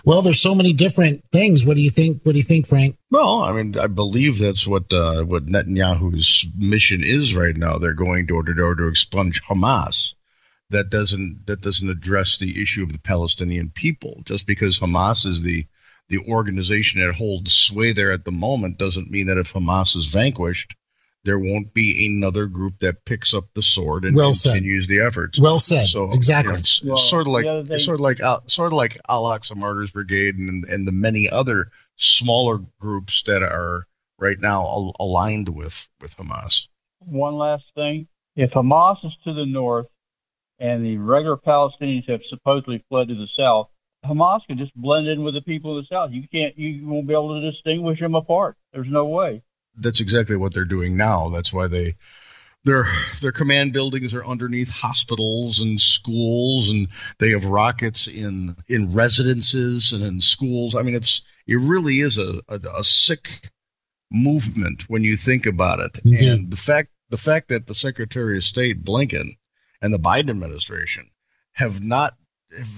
Well, 0.05 0.21
there's 0.21 0.41
so 0.41 0.55
many 0.55 0.73
different 0.73 1.23
things. 1.31 1.65
What 1.65 1.75
do 1.75 1.81
you 1.81 1.89
think? 1.89 2.21
What 2.23 2.31
do 2.31 2.37
you 2.37 2.43
think, 2.43 2.67
Frank? 2.67 2.97
Well, 3.11 3.41
I 3.41 3.51
mean, 3.51 3.77
I 3.77 3.87
believe 3.87 4.39
that's 4.39 4.65
what 4.65 4.91
uh, 4.93 5.23
what 5.23 5.47
Netanyahu's 5.47 6.45
mission 6.57 7.03
is 7.03 7.35
right 7.35 7.55
now. 7.55 7.77
They're 7.77 7.93
going 7.93 8.25
door 8.25 8.43
to 8.43 8.53
door 8.53 8.75
to 8.75 8.87
expunge 8.87 9.43
Hamas. 9.43 10.13
That 10.69 10.89
doesn't 10.89 11.45
that 11.47 11.61
doesn't 11.61 11.89
address 11.89 12.37
the 12.37 12.61
issue 12.61 12.83
of 12.83 12.91
the 12.91 12.99
Palestinian 12.99 13.69
people. 13.69 14.21
Just 14.25 14.45
because 14.45 14.79
Hamas 14.79 15.25
is 15.25 15.41
the 15.41 15.65
the 16.09 16.19
organization 16.27 17.01
that 17.01 17.13
holds 17.13 17.53
sway 17.53 17.93
there 17.93 18.11
at 18.11 18.25
the 18.25 18.31
moment 18.31 18.77
doesn't 18.77 19.09
mean 19.09 19.27
that 19.27 19.37
if 19.37 19.53
Hamas 19.53 19.95
is 19.95 20.05
vanquished, 20.07 20.75
there 21.23 21.39
won't 21.39 21.73
be 21.73 22.05
another 22.05 22.47
group 22.47 22.79
that 22.79 23.05
picks 23.05 23.33
up 23.33 23.45
the 23.53 23.61
sword 23.61 24.05
and 24.05 24.15
well 24.15 24.33
continues 24.33 24.85
said. 24.85 24.89
the 24.89 25.01
efforts. 25.01 25.39
Well 25.39 25.59
said. 25.59 25.87
So 25.87 26.11
exactly. 26.11 26.63
You 26.81 26.87
know, 26.87 26.93
well, 26.93 27.01
sort 27.03 27.27
of 27.27 27.33
like 27.33 27.67
thing- 27.67 27.79
sort 27.79 27.95
of 27.95 28.01
like 28.01 28.19
sort 28.47 28.67
of 28.67 28.77
like 28.77 28.97
Al 29.09 29.23
Aqsa 29.23 29.55
Martyrs 29.55 29.91
Brigade 29.91 30.35
and 30.35 30.63
and 30.65 30.87
the 30.87 30.91
many 30.91 31.29
other 31.29 31.71
smaller 31.97 32.59
groups 32.79 33.23
that 33.25 33.43
are 33.43 33.85
right 34.19 34.39
now 34.39 34.61
al- 34.63 34.95
aligned 34.99 35.49
with 35.49 35.87
with 36.01 36.15
Hamas. 36.15 36.67
One 36.99 37.35
last 37.35 37.65
thing: 37.75 38.07
if 38.35 38.51
Hamas 38.51 39.03
is 39.05 39.13
to 39.25 39.33
the 39.33 39.45
north 39.45 39.87
and 40.59 40.85
the 40.85 40.97
regular 40.97 41.37
Palestinians 41.37 42.09
have 42.09 42.21
supposedly 42.29 42.83
fled 42.89 43.09
to 43.09 43.15
the 43.15 43.27
south, 43.37 43.69
Hamas 44.05 44.41
can 44.47 44.57
just 44.57 44.75
blend 44.75 45.07
in 45.07 45.23
with 45.23 45.33
the 45.33 45.41
people 45.41 45.77
of 45.77 45.83
the 45.83 45.95
south. 45.95 46.11
You 46.11 46.27
can't, 46.31 46.57
you 46.57 46.87
won't 46.87 47.07
be 47.07 47.13
able 47.13 47.39
to 47.39 47.51
distinguish 47.51 47.99
them 47.99 48.15
apart. 48.15 48.55
There's 48.73 48.87
no 48.89 49.05
way 49.05 49.43
that's 49.77 50.01
exactly 50.01 50.35
what 50.35 50.53
they're 50.53 50.65
doing 50.65 50.97
now. 50.97 51.29
That's 51.29 51.53
why 51.53 51.67
they 51.67 51.95
their 52.63 52.85
their 53.21 53.31
command 53.31 53.73
buildings 53.73 54.13
are 54.13 54.25
underneath 54.25 54.69
hospitals 54.69 55.59
and 55.59 55.79
schools, 55.79 56.69
and 56.69 56.87
they 57.19 57.31
have 57.31 57.45
rockets 57.45 58.07
in 58.07 58.55
in 58.67 58.93
residences 58.93 59.93
and 59.93 60.03
in 60.03 60.21
schools. 60.21 60.75
I 60.75 60.81
mean, 60.81 60.95
it's 60.95 61.21
it 61.45 61.55
really 61.55 61.99
is 61.99 62.17
a 62.17 62.41
a, 62.49 62.59
a 62.79 62.83
sick 62.83 63.51
movement 64.11 64.89
when 64.89 65.03
you 65.03 65.17
think 65.17 65.45
about 65.45 65.79
it. 65.79 65.93
Mm-hmm. 65.93 66.25
And 66.25 66.51
the 66.51 66.57
fact 66.57 66.89
the 67.09 67.17
fact 67.17 67.49
that 67.49 67.67
the 67.67 67.75
Secretary 67.75 68.37
of 68.37 68.43
State 68.43 68.83
Blinken 68.83 69.31
and 69.81 69.93
the 69.93 69.99
Biden 69.99 70.29
administration 70.29 71.09
have 71.53 71.81
not 71.81 72.15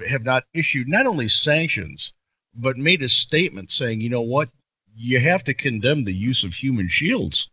have, 0.07 0.23
not 0.23 0.45
issued 0.53 0.87
not 0.87 1.05
only 1.05 1.27
sanctions 1.27 2.13
but 2.55 2.77
made 2.77 3.03
a 3.03 3.09
statement 3.09 3.71
saying, 3.71 4.01
you 4.01 4.09
know 4.09 4.21
what, 4.21 4.49
you 4.95 5.19
have 5.19 5.43
to 5.43 5.53
condemn 5.53 6.03
the 6.03 6.13
use 6.13 6.43
of 6.43 6.53
human 6.53 6.87
shields. 6.89 7.49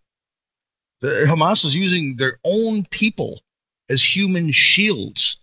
The, 1.01 1.27
Hamas 1.29 1.65
is 1.65 1.77
using 1.77 2.17
their 2.17 2.39
own 2.45 2.85
people 2.85 3.43
as 3.89 4.03
human 4.03 4.51
shields 4.53 5.37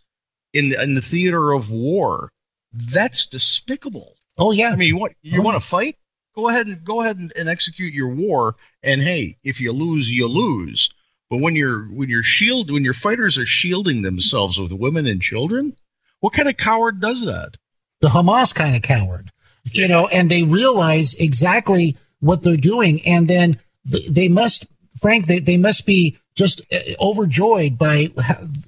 in 0.51 0.73
in 0.73 0.95
the 0.95 1.01
theater 1.01 1.53
of 1.53 1.71
war. 1.71 2.31
That's 2.73 3.27
despicable. 3.27 4.15
Oh 4.37 4.51
yeah. 4.51 4.71
I 4.71 4.75
mean, 4.75 4.87
you 4.87 4.97
want 4.97 5.13
you 5.21 5.39
oh. 5.39 5.43
want 5.43 5.61
to 5.61 5.67
fight? 5.67 5.97
Go 6.35 6.49
ahead 6.49 6.67
and 6.67 6.83
go 6.83 7.01
ahead 7.01 7.17
and, 7.17 7.31
and 7.35 7.47
execute 7.47 7.93
your 7.93 8.09
war. 8.09 8.55
And 8.81 9.01
hey, 9.01 9.37
if 9.43 9.61
you 9.61 9.71
lose, 9.71 10.09
you 10.11 10.27
lose. 10.27 10.89
But 11.33 11.41
when 11.41 11.55
you're 11.55 11.85
when 11.85 12.09
your 12.09 12.21
shield 12.21 12.71
when 12.71 12.83
your 12.83 12.93
fighters 12.93 13.39
are 13.39 13.45
shielding 13.45 14.03
themselves 14.03 14.59
with 14.59 14.71
women 14.71 15.07
and 15.07 15.19
children, 15.19 15.75
what 16.19 16.33
kind 16.33 16.47
of 16.47 16.57
coward 16.57 17.01
does 17.01 17.25
that? 17.25 17.55
The 18.01 18.09
Hamas 18.09 18.53
kind 18.53 18.75
of 18.75 18.83
coward 18.83 19.31
you 19.71 19.87
know, 19.87 20.07
and 20.07 20.29
they 20.29 20.43
realize 20.43 21.15
exactly 21.15 21.97
what 22.19 22.43
they're 22.43 22.57
doing. 22.57 23.01
And 23.05 23.27
then 23.27 23.59
they 23.85 24.29
must, 24.29 24.67
Frank, 24.99 25.27
they, 25.27 25.39
they 25.39 25.57
must 25.57 25.85
be 25.85 26.17
just 26.35 26.61
uh, 26.73 26.77
overjoyed 26.99 27.77
by 27.77 28.11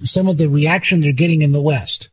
some 0.00 0.28
of 0.28 0.38
the 0.38 0.48
reaction 0.48 1.00
they're 1.00 1.12
getting 1.12 1.42
in 1.42 1.52
the 1.52 1.62
West 1.62 2.10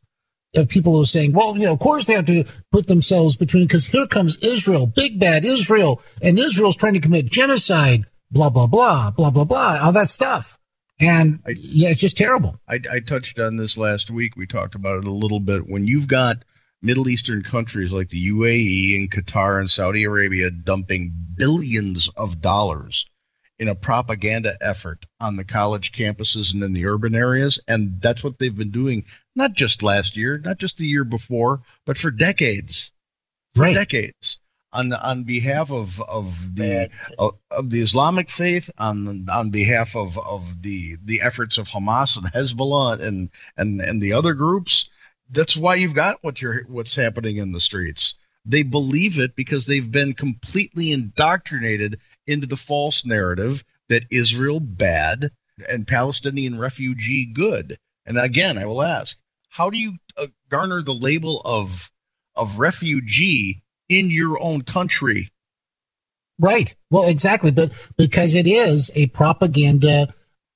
of 0.56 0.70
people 0.70 0.94
who 0.94 1.02
are 1.02 1.06
saying, 1.06 1.34
well, 1.34 1.58
you 1.58 1.66
know, 1.66 1.74
of 1.74 1.80
course 1.80 2.06
they 2.06 2.14
have 2.14 2.28
to 2.28 2.44
put 2.72 2.88
themselves 2.88 3.36
between 3.36 3.66
because 3.66 3.88
here 3.88 4.06
comes 4.06 4.38
Israel, 4.38 4.86
big 4.86 5.20
bad 5.20 5.44
Israel, 5.46 6.02
and 6.22 6.38
Israel's 6.38 6.78
trying 6.78 6.94
to 6.94 7.00
commit 7.00 7.26
genocide, 7.26 8.06
blah, 8.32 8.50
blah, 8.50 8.68
blah, 8.68 9.12
blah, 9.12 9.32
blah, 9.32 9.46
blah, 9.46 9.80
all 9.82 9.92
that 9.94 10.10
stuff. 10.10 10.58
And 11.00 11.40
I, 11.46 11.56
yeah, 11.58 11.90
it's 11.90 12.02
just 12.02 12.18
terrible. 12.18 12.60
I, 12.68 12.80
I 12.92 13.00
touched 13.00 13.40
on 13.40 13.58
this 13.58 13.78
last 13.78 14.12
week. 14.12 14.36
We 14.36 14.48
talked 14.48 14.76
about 14.76 15.00
it 15.00 15.08
a 15.08 15.12
little 15.12 15.40
bit. 15.40 15.68
When 15.68 15.86
you've 15.88 16.08
got 16.08 16.46
Middle 16.82 17.10
Eastern 17.10 17.44
countries 17.44 17.94
like 17.94 18.10
the 18.10 18.30
UAE 18.30 18.98
and 18.98 19.12
Qatar 19.12 19.60
and 19.60 19.72
Saudi 19.72 20.04
Arabia 20.04 20.52
dumping 20.52 21.14
billions 21.36 22.10
of 22.18 22.42
dollars 22.42 23.06
in 23.58 23.70
a 23.70 23.76
propaganda 23.76 24.58
effort 24.62 25.06
on 25.20 25.38
the 25.38 25.46
college 25.46 25.94
campuses 25.94 26.54
and 26.54 26.62
in 26.62 26.74
the 26.74 26.86
urban 26.86 27.16
areas. 27.16 27.60
And 27.68 28.02
that's 28.02 28.24
what 28.24 28.38
they've 28.38 28.56
been 28.56 28.72
doing, 28.72 29.06
not 29.36 29.54
just 29.54 29.82
last 29.82 30.18
year, 30.18 30.38
not 30.38 30.58
just 30.58 30.78
the 30.78 30.86
year 30.86 31.06
before, 31.06 31.62
but 31.86 31.98
for 31.98 32.12
decades. 32.12 32.92
For 33.56 33.62
right. 33.62 33.74
decades. 33.74 34.40
On, 34.74 34.92
on 34.92 35.24
behalf 35.24 35.72
of, 35.72 36.02
of 36.02 36.56
the 36.56 36.90
of, 37.20 37.38
of 37.52 37.70
the 37.70 37.82
Islamic 37.82 38.30
faith, 38.30 38.72
on 38.78 39.28
on 39.32 39.52
behalf 39.52 39.96
of, 39.96 40.18
of 40.18 40.64
the 40.64 40.98
the 41.04 41.22
efforts 41.22 41.58
of 41.58 41.68
Hamas 41.68 42.18
and 42.18 42.26
Hezbollah 42.26 43.00
and 43.00 43.30
and, 43.56 43.80
and 43.82 44.02
the 44.02 44.14
other 44.14 44.34
groups, 44.34 44.90
that's 45.30 45.56
why 45.56 45.76
you've 45.76 45.94
got 45.94 46.24
what 46.24 46.42
you're 46.42 46.64
what's 46.68 46.96
happening 46.96 47.38
in 47.38 47.52
the 47.52 47.60
streets. 47.60 48.16
They 48.46 48.64
believe 48.64 49.20
it 49.20 49.36
because 49.36 49.66
they've 49.66 49.92
been 49.92 50.14
completely 50.14 50.92
indoctrinated 50.92 52.00
into 52.28 52.48
the 52.48 52.58
false 52.58 53.06
narrative 53.06 53.64
that 53.90 54.06
Israel 54.12 54.60
bad 54.60 55.32
and 55.70 55.88
Palestinian 55.88 56.58
refugee 56.58 57.26
good. 57.26 57.78
And 58.06 58.18
again, 58.18 58.58
I 58.58 58.66
will 58.66 58.82
ask, 58.82 59.16
how 59.50 59.70
do 59.70 59.78
you 59.78 59.98
uh, 60.18 60.28
garner 60.50 60.82
the 60.82 60.94
label 60.94 61.42
of 61.46 61.92
of 62.36 62.60
refugee 62.60 63.63
in 64.00 64.10
your 64.10 64.42
own 64.42 64.62
country? 64.62 65.30
Right. 66.40 66.76
Well, 66.90 67.08
exactly, 67.08 67.52
but 67.52 67.72
because 67.98 68.36
it 68.36 68.48
is 68.48 68.92
a 68.96 69.08
propaganda 69.08 70.14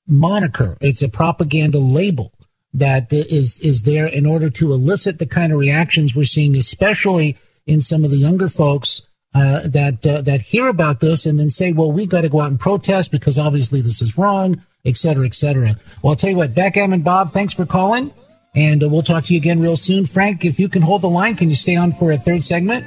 moniker, 0.07 0.75
it's 0.81 1.01
a 1.01 1.09
propaganda 1.09 1.79
label 1.79 2.33
that 2.73 3.11
is 3.11 3.59
is 3.61 3.83
there 3.83 4.07
in 4.07 4.25
order 4.25 4.49
to 4.49 4.71
elicit 4.71 5.19
the 5.19 5.25
kind 5.25 5.51
of 5.53 5.59
reactions 5.59 6.15
we're 6.15 6.25
seeing, 6.25 6.55
especially 6.55 7.37
in 7.65 7.81
some 7.81 8.03
of 8.03 8.11
the 8.11 8.17
younger 8.17 8.49
folks 8.49 9.07
uh, 9.33 9.67
that 9.67 10.05
uh, 10.05 10.21
that 10.21 10.41
hear 10.41 10.67
about 10.67 10.99
this 10.99 11.25
and 11.25 11.39
then 11.39 11.49
say, 11.49 11.71
"Well, 11.71 11.91
we 11.91 12.05
got 12.07 12.21
to 12.21 12.29
go 12.29 12.41
out 12.41 12.49
and 12.49 12.59
protest 12.59 13.11
because 13.11 13.37
obviously 13.37 13.81
this 13.81 14.01
is 14.01 14.17
wrong," 14.17 14.61
et 14.85 14.97
cetera, 14.97 15.25
et 15.25 15.35
cetera. 15.35 15.75
Well, 16.01 16.11
I'll 16.11 16.15
tell 16.15 16.31
you 16.31 16.37
what, 16.37 16.55
Backgammon 16.55 17.03
Bob, 17.03 17.31
thanks 17.31 17.53
for 17.53 17.65
calling, 17.65 18.13
and 18.55 18.83
uh, 18.83 18.89
we'll 18.89 19.03
talk 19.03 19.25
to 19.25 19.33
you 19.33 19.39
again 19.39 19.59
real 19.59 19.75
soon. 19.75 20.05
Frank, 20.05 20.43
if 20.45 20.59
you 20.59 20.69
can 20.69 20.81
hold 20.81 21.01
the 21.01 21.09
line, 21.09 21.35
can 21.35 21.49
you 21.49 21.55
stay 21.55 21.75
on 21.75 21.91
for 21.91 22.11
a 22.11 22.17
third 22.17 22.43
segment? 22.43 22.85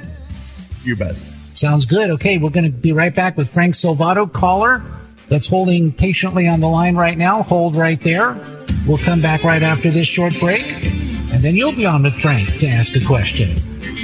You 0.83 0.95
bet. 0.95 1.15
Sounds 1.53 1.85
good. 1.85 2.09
Okay, 2.11 2.37
we're 2.37 2.49
going 2.49 2.65
to 2.65 2.71
be 2.71 2.91
right 2.91 3.13
back 3.13 3.37
with 3.37 3.49
Frank 3.49 3.75
Salvato, 3.75 4.31
caller 4.31 4.83
that's 5.27 5.47
holding 5.47 5.91
patiently 5.91 6.47
on 6.47 6.59
the 6.59 6.67
line 6.67 6.95
right 6.95 7.17
now. 7.17 7.43
Hold 7.43 7.75
right 7.75 8.01
there. 8.03 8.35
We'll 8.87 8.97
come 8.97 9.21
back 9.21 9.43
right 9.43 9.61
after 9.61 9.91
this 9.91 10.07
short 10.07 10.37
break, 10.39 10.63
and 10.63 11.43
then 11.43 11.55
you'll 11.55 11.75
be 11.75 11.85
on 11.85 12.03
with 12.03 12.15
Frank 12.15 12.59
to 12.59 12.67
ask 12.67 12.95
a 12.95 13.05
question. 13.05 13.57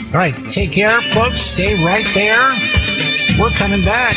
All 0.08 0.13
right, 0.13 0.36
take 0.52 0.72
care, 0.72 1.02
folks. 1.13 1.42
Stay 1.42 1.84
right 1.84 2.08
there. 2.13 2.50
We're 3.40 3.50
coming 3.52 3.84
back. 3.84 4.16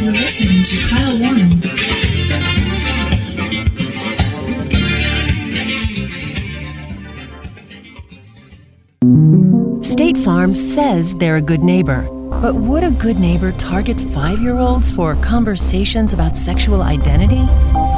You're 0.00 0.12
listening 0.12 0.62
to 0.62 0.76
Kyle 0.88 1.18
Warren. 1.18 2.07
State 9.88 10.18
Farm 10.18 10.52
says 10.52 11.14
they're 11.14 11.36
a 11.36 11.40
good 11.40 11.64
neighbor 11.64 12.02
But 12.42 12.54
would 12.54 12.84
a 12.84 12.90
good 12.90 13.18
neighbor 13.18 13.52
target 13.52 13.98
five 13.98 14.38
year 14.38 14.58
olds 14.58 14.90
for 14.90 15.14
conversations 15.16 16.12
about 16.12 16.36
sexual 16.36 16.82
identity? 16.82 17.46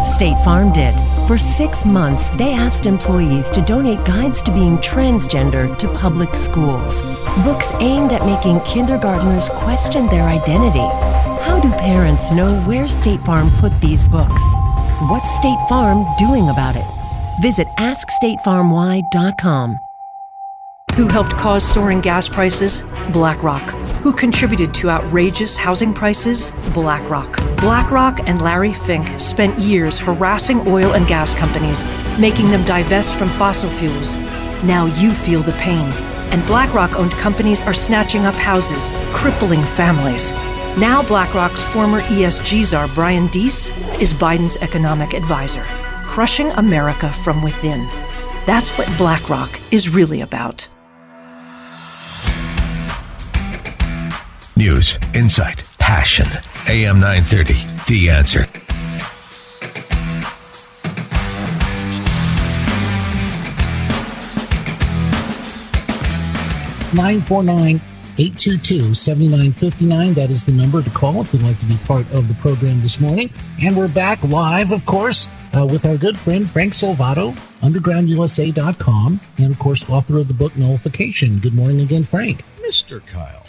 State 0.06 0.38
Farm 0.44 0.72
did. 0.72 0.94
For 1.26 1.36
six 1.36 1.84
months, 1.84 2.28
they 2.38 2.54
asked 2.54 2.86
employees 2.86 3.50
to 3.50 3.60
donate 3.62 4.04
guides 4.06 4.40
to 4.42 4.52
being 4.52 4.78
transgender 4.78 5.76
to 5.78 5.88
public 5.94 6.36
schools. 6.36 7.02
Books 7.42 7.72
aimed 7.80 8.12
at 8.12 8.24
making 8.24 8.60
kindergartners 8.60 9.48
question 9.48 10.06
their 10.06 10.28
identity. 10.28 10.86
How 11.42 11.58
do 11.60 11.72
parents 11.72 12.32
know 12.36 12.54
where 12.68 12.86
State 12.86 13.20
Farm 13.22 13.50
put 13.58 13.72
these 13.80 14.04
books? 14.04 14.44
What's 15.10 15.34
State 15.36 15.58
Farm 15.68 16.06
doing 16.18 16.50
about 16.50 16.76
it? 16.76 16.86
Visit 17.42 17.66
AskStateFarmWhy.com. 17.78 19.80
Who 21.00 21.08
helped 21.08 21.34
cause 21.38 21.66
soaring 21.66 22.02
gas 22.02 22.28
prices? 22.28 22.84
BlackRock. 23.10 23.62
Who 24.02 24.12
contributed 24.12 24.74
to 24.74 24.90
outrageous 24.90 25.56
housing 25.56 25.94
prices? 25.94 26.52
BlackRock. 26.74 27.38
BlackRock 27.56 28.28
and 28.28 28.42
Larry 28.42 28.74
Fink 28.74 29.18
spent 29.18 29.58
years 29.58 29.98
harassing 29.98 30.60
oil 30.68 30.92
and 30.92 31.06
gas 31.06 31.34
companies, 31.34 31.86
making 32.18 32.50
them 32.50 32.62
divest 32.66 33.14
from 33.14 33.30
fossil 33.38 33.70
fuels. 33.70 34.14
Now 34.62 34.84
you 35.00 35.12
feel 35.12 35.42
the 35.42 35.52
pain. 35.52 35.90
And 36.32 36.46
BlackRock 36.46 36.94
owned 36.96 37.12
companies 37.12 37.62
are 37.62 37.72
snatching 37.72 38.26
up 38.26 38.34
houses, 38.34 38.90
crippling 39.14 39.62
families. 39.62 40.32
Now, 40.76 41.02
BlackRock's 41.02 41.62
former 41.62 42.02
ESG 42.02 42.66
czar, 42.66 42.88
Brian 42.94 43.26
Deese, 43.28 43.70
is 43.98 44.12
Biden's 44.12 44.58
economic 44.58 45.14
advisor, 45.14 45.62
crushing 46.04 46.50
America 46.50 47.10
from 47.10 47.42
within. 47.42 47.88
That's 48.44 48.68
what 48.76 48.86
BlackRock 48.98 49.58
is 49.72 49.88
really 49.88 50.20
about. 50.20 50.68
News, 54.60 54.98
insight, 55.14 55.64
passion. 55.78 56.26
AM 56.68 57.00
930, 57.00 57.54
The 57.88 58.10
Answer. 58.10 58.46
Nine 66.94 67.22
four 67.22 67.42
nine 67.42 67.80
822 68.18 68.92
7959. 68.92 70.12
That 70.12 70.28
is 70.30 70.44
the 70.44 70.52
number 70.52 70.82
to 70.82 70.90
call 70.90 71.22
if 71.22 71.32
you'd 71.32 71.42
like 71.42 71.58
to 71.60 71.64
be 71.64 71.78
part 71.86 72.04
of 72.12 72.28
the 72.28 72.34
program 72.34 72.82
this 72.82 73.00
morning. 73.00 73.30
And 73.62 73.74
we're 73.74 73.88
back 73.88 74.22
live, 74.24 74.72
of 74.72 74.84
course, 74.84 75.30
uh, 75.54 75.66
with 75.66 75.86
our 75.86 75.96
good 75.96 76.18
friend 76.18 76.46
Frank 76.46 76.74
Salvato, 76.74 77.34
undergroundusa.com, 77.62 79.22
and 79.38 79.52
of 79.52 79.58
course, 79.58 79.88
author 79.88 80.18
of 80.18 80.28
the 80.28 80.34
book 80.34 80.54
Nullification. 80.54 81.38
Good 81.38 81.54
morning 81.54 81.80
again, 81.80 82.04
Frank. 82.04 82.44
Mr. 82.58 83.00
Kyle. 83.06 83.46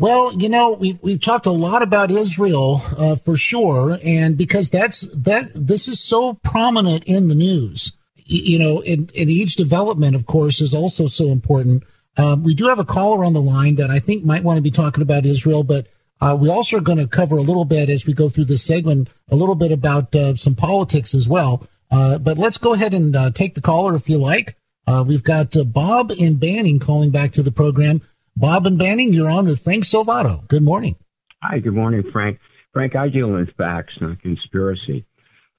Well, 0.00 0.32
you 0.32 0.48
know, 0.48 0.78
we've, 0.80 0.98
we've 1.02 1.20
talked 1.20 1.44
a 1.44 1.50
lot 1.50 1.82
about 1.82 2.10
Israel, 2.10 2.80
uh, 2.96 3.16
for 3.16 3.36
sure. 3.36 3.98
And 4.02 4.38
because 4.38 4.70
that's, 4.70 5.02
that, 5.14 5.50
this 5.54 5.88
is 5.88 6.00
so 6.00 6.38
prominent 6.42 7.04
in 7.04 7.28
the 7.28 7.34
news, 7.34 7.98
you 8.24 8.58
know, 8.58 8.80
and, 8.80 9.12
and 9.14 9.28
each 9.28 9.56
development, 9.56 10.16
of 10.16 10.24
course, 10.24 10.62
is 10.62 10.72
also 10.72 11.04
so 11.04 11.26
important. 11.26 11.84
Um, 12.16 12.42
we 12.42 12.54
do 12.54 12.66
have 12.68 12.78
a 12.78 12.84
caller 12.84 13.26
on 13.26 13.34
the 13.34 13.42
line 13.42 13.74
that 13.74 13.90
I 13.90 13.98
think 13.98 14.24
might 14.24 14.42
want 14.42 14.56
to 14.56 14.62
be 14.62 14.70
talking 14.70 15.02
about 15.02 15.26
Israel, 15.26 15.64
but 15.64 15.86
uh, 16.22 16.34
we 16.40 16.48
also 16.48 16.78
are 16.78 16.82
going 16.82 16.96
to 16.96 17.06
cover 17.06 17.36
a 17.36 17.42
little 17.42 17.66
bit 17.66 17.90
as 17.90 18.06
we 18.06 18.14
go 18.14 18.30
through 18.30 18.46
this 18.46 18.64
segment, 18.64 19.10
a 19.30 19.36
little 19.36 19.54
bit 19.54 19.70
about 19.70 20.16
uh, 20.16 20.34
some 20.34 20.54
politics 20.54 21.14
as 21.14 21.28
well. 21.28 21.66
Uh, 21.90 22.16
but 22.16 22.38
let's 22.38 22.56
go 22.56 22.72
ahead 22.72 22.94
and 22.94 23.14
uh, 23.14 23.30
take 23.32 23.54
the 23.54 23.60
caller 23.60 23.94
if 23.96 24.08
you 24.08 24.16
like. 24.16 24.56
Uh, 24.86 25.04
we've 25.06 25.24
got 25.24 25.54
Bob 25.66 26.10
and 26.18 26.40
Banning 26.40 26.78
calling 26.78 27.10
back 27.10 27.32
to 27.32 27.42
the 27.42 27.52
program. 27.52 28.00
Bob 28.40 28.66
and 28.66 28.78
Banning, 28.78 29.12
you're 29.12 29.28
on 29.28 29.44
with 29.44 29.62
Frank 29.62 29.84
Salvato. 29.84 30.48
Good 30.48 30.62
morning. 30.62 30.96
Hi, 31.42 31.58
good 31.58 31.74
morning, 31.74 32.02
Frank. 32.10 32.38
Frank, 32.72 32.96
I 32.96 33.10
deal 33.10 33.36
in 33.36 33.46
facts, 33.58 34.00
not 34.00 34.22
conspiracy. 34.22 35.04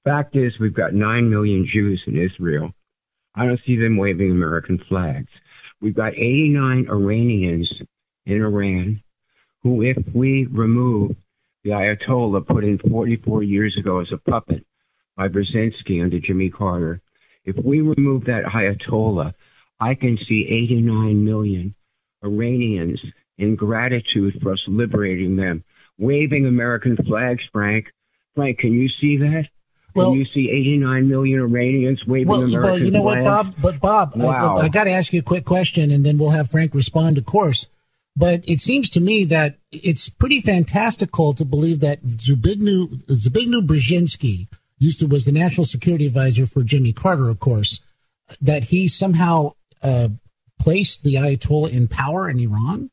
Fact 0.03 0.35
is, 0.35 0.53
we've 0.59 0.73
got 0.73 0.91
9 0.91 1.29
million 1.29 1.69
Jews 1.71 2.01
in 2.07 2.17
Israel. 2.17 2.71
I 3.35 3.45
don't 3.45 3.59
see 3.67 3.75
them 3.75 3.97
waving 3.97 4.31
American 4.31 4.81
flags. 4.89 5.27
We've 5.79 5.93
got 5.93 6.13
89 6.13 6.87
Iranians 6.89 7.71
in 8.25 8.41
Iran 8.41 9.03
who, 9.61 9.83
if 9.83 9.97
we 10.15 10.47
remove 10.51 11.11
the 11.63 11.69
Ayatollah 11.69 12.47
put 12.47 12.63
in 12.63 12.79
44 12.79 13.43
years 13.43 13.77
ago 13.79 13.99
as 13.99 14.07
a 14.11 14.17
puppet 14.17 14.65
by 15.15 15.27
Brzezinski 15.27 16.01
under 16.01 16.19
Jimmy 16.19 16.49
Carter, 16.49 16.99
if 17.45 17.55
we 17.63 17.81
remove 17.81 18.25
that 18.25 18.45
Ayatollah, 18.45 19.35
I 19.79 19.93
can 19.93 20.17
see 20.27 20.47
89 20.49 21.23
million 21.23 21.75
Iranians 22.23 22.99
in 23.37 23.55
gratitude 23.55 24.39
for 24.41 24.53
us 24.53 24.63
liberating 24.67 25.35
them, 25.35 25.63
waving 25.97 26.45
American 26.45 26.97
flags, 26.97 27.43
Frank. 27.51 27.87
Frank, 28.35 28.59
can 28.59 28.73
you 28.73 28.87
see 28.99 29.17
that? 29.17 29.45
Well, 29.93 30.15
you 30.15 30.23
see 30.23 30.49
89 30.49 31.09
million 31.09 31.39
Iranians 31.41 32.05
waving 32.05 32.27
well, 32.27 32.43
American 32.43 32.61
Well, 32.63 32.79
you 32.79 32.91
know 32.91 33.03
flags? 33.03 33.25
what, 33.25 33.25
Bob? 33.25 33.55
But 33.61 33.79
Bob, 33.81 34.11
wow. 34.15 34.57
I, 34.57 34.61
I 34.61 34.69
got 34.69 34.85
to 34.85 34.91
ask 34.91 35.11
you 35.11 35.19
a 35.19 35.23
quick 35.23 35.43
question, 35.43 35.91
and 35.91 36.05
then 36.05 36.17
we'll 36.17 36.29
have 36.29 36.49
Frank 36.49 36.73
respond, 36.73 37.17
of 37.17 37.25
course. 37.25 37.67
But 38.15 38.47
it 38.47 38.61
seems 38.61 38.89
to 38.91 38.99
me 39.01 39.25
that 39.25 39.57
it's 39.71 40.09
pretty 40.09 40.39
fantastical 40.41 41.33
to 41.33 41.45
believe 41.45 41.79
that 41.81 42.03
Zbigniew, 42.03 43.03
Zbigniew 43.05 43.65
Brzezinski 43.65 44.47
used 44.79 44.99
to 44.99 45.07
was 45.07 45.25
the 45.25 45.31
national 45.31 45.65
security 45.65 46.07
advisor 46.07 46.45
for 46.45 46.63
Jimmy 46.63 46.93
Carter, 46.93 47.29
of 47.29 47.39
course, 47.39 47.83
that 48.41 48.65
he 48.65 48.87
somehow 48.87 49.53
uh, 49.83 50.09
placed 50.61 51.03
the 51.03 51.15
Ayatollah 51.15 51.75
in 51.75 51.87
power 51.87 52.29
in 52.29 52.39
Iran. 52.39 52.91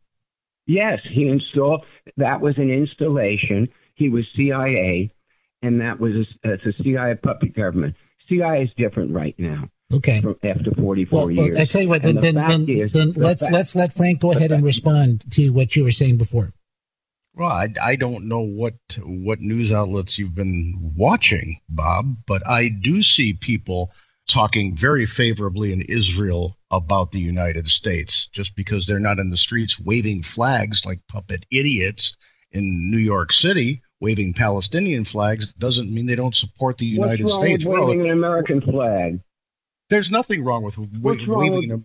Yes, 0.67 1.01
he 1.11 1.29
installed. 1.29 1.85
That 2.17 2.41
was 2.41 2.57
an 2.59 2.71
installation. 2.71 3.69
He 3.95 4.09
was 4.09 4.25
CIA 4.37 5.13
and 5.63 5.81
that 5.81 6.01
was 6.01 6.13
a, 6.15 6.53
it's 6.53 6.67
a 6.67 6.83
CIA 6.83 7.15
puppet 7.15 7.55
government. 7.55 7.95
CIA 8.29 8.65
is 8.65 8.71
different 8.77 9.13
right 9.13 9.35
now. 9.39 9.69
Okay. 9.93 10.23
after 10.45 10.71
44 10.75 11.19
well, 11.19 11.31
years. 11.31 11.49
Well, 11.51 11.63
I 11.63 11.65
tell 11.65 11.81
you 11.81 11.89
what, 11.89 12.03
then, 12.03 12.17
the 12.17 12.21
then, 12.21 12.35
then, 12.35 12.69
is, 12.69 12.93
then 12.93 13.13
the 13.13 13.21
let's 13.21 13.45
fact, 13.45 13.55
let's 13.55 13.75
let 13.75 13.93
Frank 13.95 14.21
go 14.21 14.33
ahead 14.33 14.53
and 14.53 14.63
respond 14.63 15.25
to 15.33 15.51
what 15.51 15.75
you 15.77 15.85
were 15.85 15.93
saying 15.93 16.19
before. 16.19 16.53
Well, 17.35 17.49
I, 17.49 17.69
I 17.83 17.97
don't 17.97 18.25
know 18.25 18.41
what 18.41 18.75
what 18.99 19.41
news 19.41 19.73
outlets 19.73 20.19
you've 20.19 20.35
been 20.35 20.93
watching, 20.97 21.61
Bob, 21.69 22.17
but 22.27 22.47
I 22.47 22.69
do 22.69 23.03
see 23.03 23.33
people 23.33 23.93
talking 24.29 24.77
very 24.77 25.07
favorably 25.07 25.73
in 25.73 25.81
Israel 25.83 26.57
about 26.71 27.11
the 27.13 27.19
United 27.21 27.67
States 27.67 28.27
just 28.29 28.55
because 28.55 28.87
they're 28.87 29.01
not 29.01 29.19
in 29.19 29.31
the 29.31 29.37
streets 29.37 29.81
waving 29.81 30.23
flags 30.23 30.85
like 30.85 31.01
puppet 31.09 31.45
idiots 31.51 32.15
in 32.53 32.91
New 32.91 32.99
York 32.99 33.33
City 33.33 33.83
waving 34.01 34.33
Palestinian 34.35 35.05
flags 35.05 35.53
doesn't 35.55 35.93
mean 35.93 36.07
they 36.07 36.15
don't 36.15 36.37
support 36.37 36.79
the 36.79 36.87
United 36.87 37.25
What's 37.25 37.35
wrong 37.35 37.43
States. 37.45 37.65
With 37.65 37.81
waving 37.81 38.03
an 38.07 38.11
American 38.13 38.61
flag. 38.61 39.21
There's 39.91 40.11
nothing 40.11 40.45
wrong 40.45 40.63
with 40.63 40.79
wa- 40.79 40.87
What's 41.01 41.27
wrong 41.27 41.39
waving. 41.51 41.71
with- 41.71 41.81
a, 41.81 41.85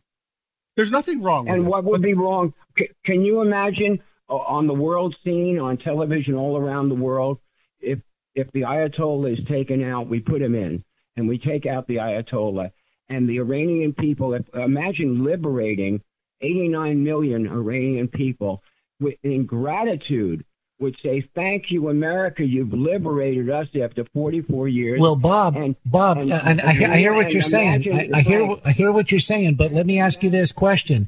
there's 0.76 0.92
nothing 0.92 1.22
wrong 1.24 1.48
And 1.50 1.60
with 1.60 1.68
what 1.68 1.80
it. 1.80 1.86
would 1.86 2.02
be 2.02 2.14
wrong? 2.14 2.54
C- 2.78 2.90
can 3.06 3.24
you 3.26 3.42
imagine 3.42 4.00
uh, 4.30 4.36
on 4.36 4.68
the 4.68 4.74
world 4.74 5.16
scene, 5.24 5.60
on 5.60 5.78
television 5.78 6.36
all 6.36 6.58
around 6.58 6.90
the 6.90 6.96
world, 6.96 7.40
if 7.80 8.00
if 8.36 8.52
the 8.52 8.62
Ayatollah 8.62 9.40
is 9.40 9.46
taken 9.48 9.84
out, 9.84 10.08
we 10.08 10.20
put 10.20 10.42
him 10.42 10.56
in, 10.56 10.84
and 11.15 11.28
we 11.28 11.38
take 11.38 11.65
out 11.65 11.88
the 11.88 11.97
Ayatollah, 11.97 12.71
and 13.10 13.28
the 13.30 13.38
Iranian 13.39 13.93
people. 13.93 14.34
If, 14.34 14.43
imagine 14.54 15.23
liberating 15.23 16.02
89 16.41 17.04
million 17.04 17.47
Iranian 17.47 18.08
people 18.08 18.62
with, 18.99 19.15
in 19.23 19.45
gratitude. 19.45 20.45
Would 20.80 20.97
say, 21.02 21.23
"Thank 21.34 21.65
you, 21.69 21.88
America. 21.89 22.43
You've 22.43 22.73
liberated 22.73 23.49
us 23.49 23.67
after 23.82 24.04
44 24.13 24.67
years." 24.67 24.99
Well, 24.99 25.15
Bob, 25.15 25.56
And- 25.56 25.78
Bob, 25.86 26.17
and- 26.17 26.32
and, 26.34 26.60
I, 26.60 26.73
hear- 26.73 26.89
I 26.89 26.97
hear 26.97 27.13
what 27.13 27.32
you're 27.32 27.41
saying. 27.43 27.86
I, 27.93 28.10
I 28.13 28.21
hear 28.21 28.56
I 28.65 28.71
hear 28.71 28.91
what 28.91 29.10
you're 29.10 29.19
saying, 29.19 29.54
but 29.56 29.71
let 29.71 29.86
me 29.86 29.99
ask 29.99 30.23
you 30.23 30.30
this 30.30 30.52
question: 30.52 31.08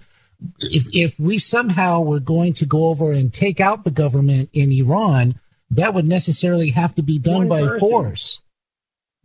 If 0.59 0.87
if 0.95 1.19
we 1.19 1.37
somehow 1.39 2.01
were 2.03 2.21
going 2.21 2.53
to 2.53 2.65
go 2.65 2.87
over 2.87 3.11
and 3.11 3.33
take 3.33 3.59
out 3.59 3.83
the 3.83 3.91
government 3.91 4.49
in 4.53 4.71
Iran, 4.71 5.35
that 5.71 5.93
would 5.93 6.05
necessarily 6.07 6.69
have 6.69 6.95
to 6.95 7.03
be 7.03 7.19
done 7.19 7.47
One 7.47 7.49
by 7.49 7.61
person. 7.63 7.79
force. 7.79 8.41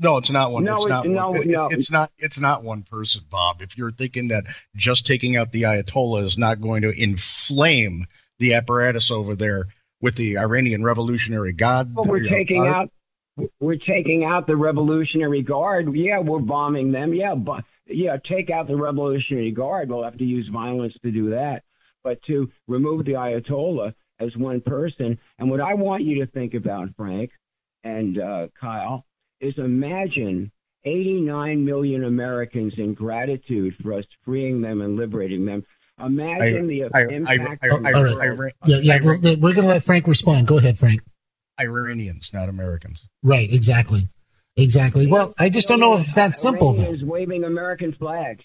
No, 0.02 0.16
it's 0.16 0.30
not 0.30 0.50
one. 0.50 0.64
No, 0.64 0.76
it's 0.76 0.86
it- 0.86 0.88
not 0.88 1.06
no, 1.06 1.28
one. 1.30 1.42
It- 1.42 1.46
no. 1.48 1.64
It's, 1.66 1.74
it's 1.74 1.90
not. 1.90 2.10
It's 2.18 2.38
not 2.38 2.62
one 2.64 2.82
person, 2.82 3.22
Bob. 3.30 3.60
If 3.60 3.76
you're 3.76 3.90
thinking 3.92 4.28
that 4.28 4.44
just 4.74 5.06
taking 5.06 5.36
out 5.36 5.52
the 5.52 5.62
Ayatollah 5.62 6.24
is 6.24 6.38
not 6.38 6.60
going 6.60 6.82
to 6.82 6.90
inflame 6.90 8.06
the 8.38 8.54
apparatus 8.54 9.10
over 9.10 9.36
there 9.36 9.66
with 10.00 10.16
the 10.16 10.38
Iranian 10.38 10.82
Revolutionary 10.82 11.52
Guard, 11.52 11.94
Well, 11.94 12.06
we're 12.06 12.20
know, 12.20 12.28
taking 12.30 12.64
Guard- 12.64 12.74
out 12.74 12.90
we're 13.60 13.76
taking 13.76 14.24
out 14.24 14.46
the 14.46 14.56
Revolutionary 14.56 15.42
Guard. 15.42 15.94
Yeah, 15.94 16.18
we're 16.18 16.40
bombing 16.40 16.92
them. 16.92 17.14
Yeah, 17.14 17.34
but 17.34 17.64
yeah, 17.86 18.16
take 18.28 18.50
out 18.50 18.66
the 18.66 18.76
Revolutionary 18.76 19.50
Guard. 19.52 19.88
We'll 19.88 20.04
have 20.04 20.18
to 20.18 20.24
use 20.24 20.48
violence 20.52 20.94
to 21.02 21.10
do 21.10 21.30
that. 21.30 21.62
But 22.02 22.22
to 22.24 22.50
remove 22.68 23.04
the 23.04 23.12
Ayatollah 23.12 23.94
as 24.18 24.36
one 24.36 24.60
person, 24.60 25.18
and 25.38 25.50
what 25.50 25.60
I 25.60 25.74
want 25.74 26.02
you 26.04 26.24
to 26.24 26.30
think 26.30 26.54
about, 26.54 26.88
Frank 26.96 27.30
and 27.84 28.18
uh, 28.18 28.48
Kyle, 28.60 29.04
is 29.40 29.54
imagine 29.58 30.50
89 30.84 31.64
million 31.64 32.04
Americans 32.04 32.74
in 32.78 32.94
gratitude 32.94 33.74
for 33.82 33.94
us 33.94 34.04
freeing 34.24 34.60
them 34.60 34.80
and 34.80 34.96
liberating 34.96 35.44
them. 35.44 35.64
Imagine 35.98 36.66
the 36.66 36.84
I- 36.84 37.02
impact. 37.10 37.64
I- 37.64 37.68
on 37.70 37.84
I- 37.86 37.92
the 37.92 37.98
All 37.98 38.20
I- 38.22 38.28
world. 38.30 38.52
Yeah, 38.66 38.78
yeah. 38.82 38.98
Well, 39.02 39.18
th- 39.20 39.38
we're 39.38 39.52
going 39.54 39.66
to 39.66 39.72
let 39.74 39.82
Frank 39.82 40.06
respond. 40.06 40.46
Go 40.46 40.56
ahead, 40.58 40.78
Frank. 40.78 41.02
Iranians, 41.60 42.30
not 42.32 42.48
Americans. 42.48 43.06
Right. 43.22 43.52
Exactly. 43.52 44.08
Exactly. 44.56 45.06
Well, 45.06 45.34
I 45.38 45.50
just 45.50 45.68
don't 45.68 45.80
know 45.80 45.94
if 45.94 46.04
it's 46.04 46.14
that 46.14 46.34
simple, 46.34 46.72
though. 46.72 46.82
Iranians 46.82 47.04
waving 47.04 47.44
American 47.44 47.92
flags. 47.92 48.44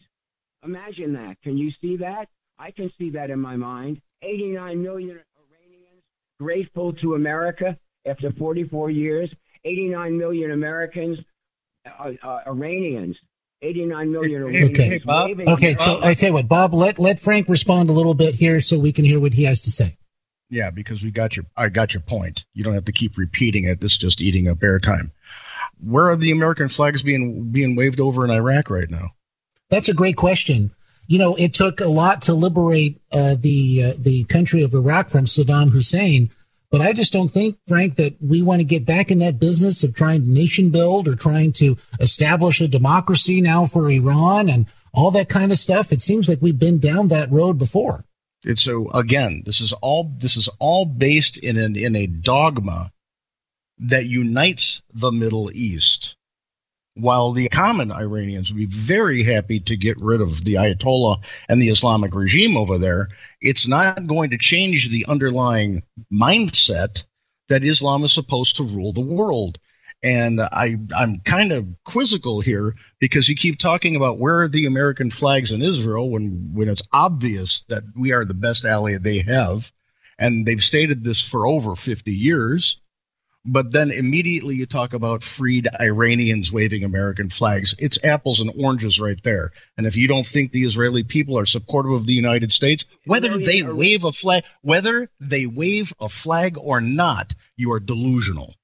Imagine 0.63 1.13
that. 1.13 1.41
Can 1.41 1.58
you 1.58 1.71
see 1.81 1.97
that? 1.97 2.27
I 2.60 2.71
can 2.71 2.91
see 2.97 3.12
that 3.12 3.29
in 3.29 3.39
my 3.39 3.55
mind. 3.55 4.01
89 4.21 4.81
million 4.81 5.12
Iranians 5.12 6.03
grateful 6.39 6.93
to 6.93 7.15
America 7.15 7.77
after 8.05 8.31
44 8.34 8.89
years. 8.91 9.34
89 9.65 10.17
million 10.17 10.51
Americans, 10.51 11.19
uh, 11.86 12.12
uh, 12.23 12.39
Iranians. 12.47 13.17
89 13.62 14.12
million 14.12 14.41
Iranians 14.43 14.78
hey, 14.78 14.99
Bob. 14.99 15.32
Okay. 15.47 15.75
So 15.75 15.99
I 16.04 16.13
tell 16.13 16.30
you 16.30 16.34
what, 16.34 16.47
Bob, 16.47 16.73
let 16.73 16.99
let 16.99 17.19
Frank 17.19 17.49
respond 17.49 17.89
a 17.89 17.93
little 17.93 18.13
bit 18.13 18.36
here 18.36 18.62
so 18.62 18.78
we 18.78 18.91
can 18.91 19.06
hear 19.06 19.19
what 19.19 19.34
he 19.34 19.43
has 19.45 19.62
to 19.62 19.71
say. 19.71 19.97
Yeah, 20.49 20.69
because 20.69 21.04
we 21.04 21.10
got 21.10 21.36
your 21.36 21.45
I 21.58 21.69
got 21.69 21.93
your 21.93 22.01
point. 22.01 22.45
You 22.54 22.63
don't 22.63 22.75
have 22.75 22.86
to 22.86 22.91
keep 22.91 23.17
repeating 23.17 23.63
it. 23.63 23.82
This 23.82 23.93
is 23.93 23.97
just 23.97 24.21
eating 24.21 24.47
up 24.47 24.60
airtime. 24.60 25.12
Where 25.84 26.10
are 26.10 26.15
the 26.15 26.32
American 26.32 26.69
flags 26.69 27.01
being 27.01 27.51
being 27.51 27.75
waved 27.75 27.99
over 27.99 28.23
in 28.23 28.32
Iraq 28.32 28.69
right 28.69 28.89
now? 28.89 29.12
That's 29.69 29.89
a 29.89 29.93
great 29.93 30.15
question. 30.15 30.71
You 31.08 31.19
know, 31.19 31.36
it 31.36 31.54
took 31.54 31.80
a 31.80 31.88
lot 31.88 32.21
to 32.23 32.34
liberate 32.34 33.01
uh, 33.12 33.36
the 33.39 33.84
uh, 33.84 33.93
the 33.97 34.25
country 34.25 34.63
of 34.63 34.73
Iraq 34.73 35.10
from 35.10 35.25
Saddam 35.25 35.71
Hussein, 35.71 36.30
but 36.75 36.85
I 36.85 36.91
just 36.91 37.13
don't 37.13 37.31
think, 37.31 37.57
Frank, 37.69 37.95
that 37.95 38.17
we 38.21 38.41
want 38.41 38.59
to 38.59 38.65
get 38.65 38.85
back 38.85 39.09
in 39.09 39.19
that 39.19 39.39
business 39.39 39.81
of 39.85 39.95
trying 39.95 40.23
to 40.23 40.29
nation 40.29 40.71
build 40.71 41.07
or 41.07 41.15
trying 41.15 41.53
to 41.53 41.77
establish 42.01 42.59
a 42.59 42.67
democracy 42.67 43.39
now 43.39 43.65
for 43.65 43.89
Iran 43.89 44.49
and 44.49 44.65
all 44.93 45.09
that 45.11 45.29
kind 45.29 45.53
of 45.53 45.57
stuff. 45.57 45.93
It 45.93 46.01
seems 46.01 46.27
like 46.27 46.41
we've 46.41 46.59
been 46.59 46.79
down 46.79 47.07
that 47.07 47.31
road 47.31 47.57
before. 47.57 48.03
It's 48.43 48.61
so 48.61 48.89
again, 48.89 49.43
this 49.45 49.61
is 49.61 49.71
all 49.71 50.11
this 50.19 50.35
is 50.35 50.49
all 50.59 50.85
based 50.85 51.38
in 51.38 51.55
an 51.57 51.77
in 51.77 51.95
a 51.95 52.07
dogma 52.07 52.91
that 53.77 54.07
unites 54.07 54.81
the 54.93 55.13
Middle 55.13 55.49
East. 55.53 56.17
While 56.95 57.34
the 57.34 57.49
common 57.49 57.91
Iranians 57.91 58.51
would 58.51 58.58
be 58.58 58.65
very 58.65 59.21
happy 59.21 59.60
to 59.62 59.75
get 59.75 59.99
rid 59.99 60.21
of 60.21 60.45
the 60.45 60.55
Ayatollah 60.55 61.23
and 61.49 61.62
the 61.62 61.69
Islamic 61.69 62.15
regime 62.15 62.55
over 62.55 62.77
there, 62.77 63.10
it's 63.41 63.67
not 63.67 64.08
going 64.08 64.29
to 64.29 64.38
change 64.38 64.89
the 64.89 65.05
underlying 65.08 65.84
mindset 66.12 67.03
that 67.49 67.63
Islam 67.63 68.03
is 68.03 68.13
supposed 68.13 68.55
to 68.58 68.63
rule 68.63 68.93
the 68.93 69.01
world. 69.01 69.60
And 70.03 70.39
I, 70.39 70.75
I'm 70.95 71.19
kind 71.19 71.51
of 71.51 71.67
quizzical 71.84 72.39
here 72.39 72.75
because 72.99 73.27
you 73.27 73.36
keep 73.36 73.60
talking 73.60 73.95
about 73.95 74.19
where 74.19 74.41
are 74.41 74.47
the 74.47 74.65
American 74.65 75.10
flags 75.10 75.51
in 75.51 75.62
Israel 75.62 76.10
when, 76.10 76.51
when 76.53 76.69
it's 76.69 76.84
obvious 76.93 77.63
that 77.69 77.84
we 77.95 78.12
are 78.12 78.23
the 78.23 78.34
best 78.34 78.65
ally 78.65 78.97
they 78.97 79.19
have. 79.19 79.71
And 80.17 80.45
they've 80.45 80.63
stated 80.63 81.03
this 81.03 81.27
for 81.27 81.45
over 81.45 81.75
50 81.75 82.12
years. 82.12 82.79
But 83.45 83.71
then 83.71 83.91
immediately 83.91 84.55
you 84.55 84.65
talk 84.65 84.93
about 84.93 85.23
freed 85.23 85.67
Iranians 85.79 86.51
waving 86.51 86.84
American 86.84 87.29
flags. 87.29 87.75
It's 87.77 88.03
apples 88.03 88.39
and 88.39 88.51
oranges 88.58 88.99
right 88.99 89.21
there. 89.23 89.51
And 89.77 89.86
if 89.86 89.95
you 89.95 90.08
don't 90.08 90.25
think 90.25 90.51
the 90.51 90.63
Israeli 90.63 91.03
people 91.03 91.38
are 91.38 91.45
supportive 91.45 91.91
of 91.91 92.08
the 92.08 92.13
United 92.13 92.51
States, 92.51 92.86
whether 93.05 93.38
they 93.38 93.62
wave 93.62 94.03
a 94.03 94.12
flag, 94.12 94.43
whether 94.62 95.10
they 95.19 95.45
wave 95.45 95.93
a 95.99 96.10
flag 96.10 96.58
or 96.58 96.81
not, 96.81 97.36
you 97.55 97.71
are 97.71 97.79
delusional. 97.79 98.55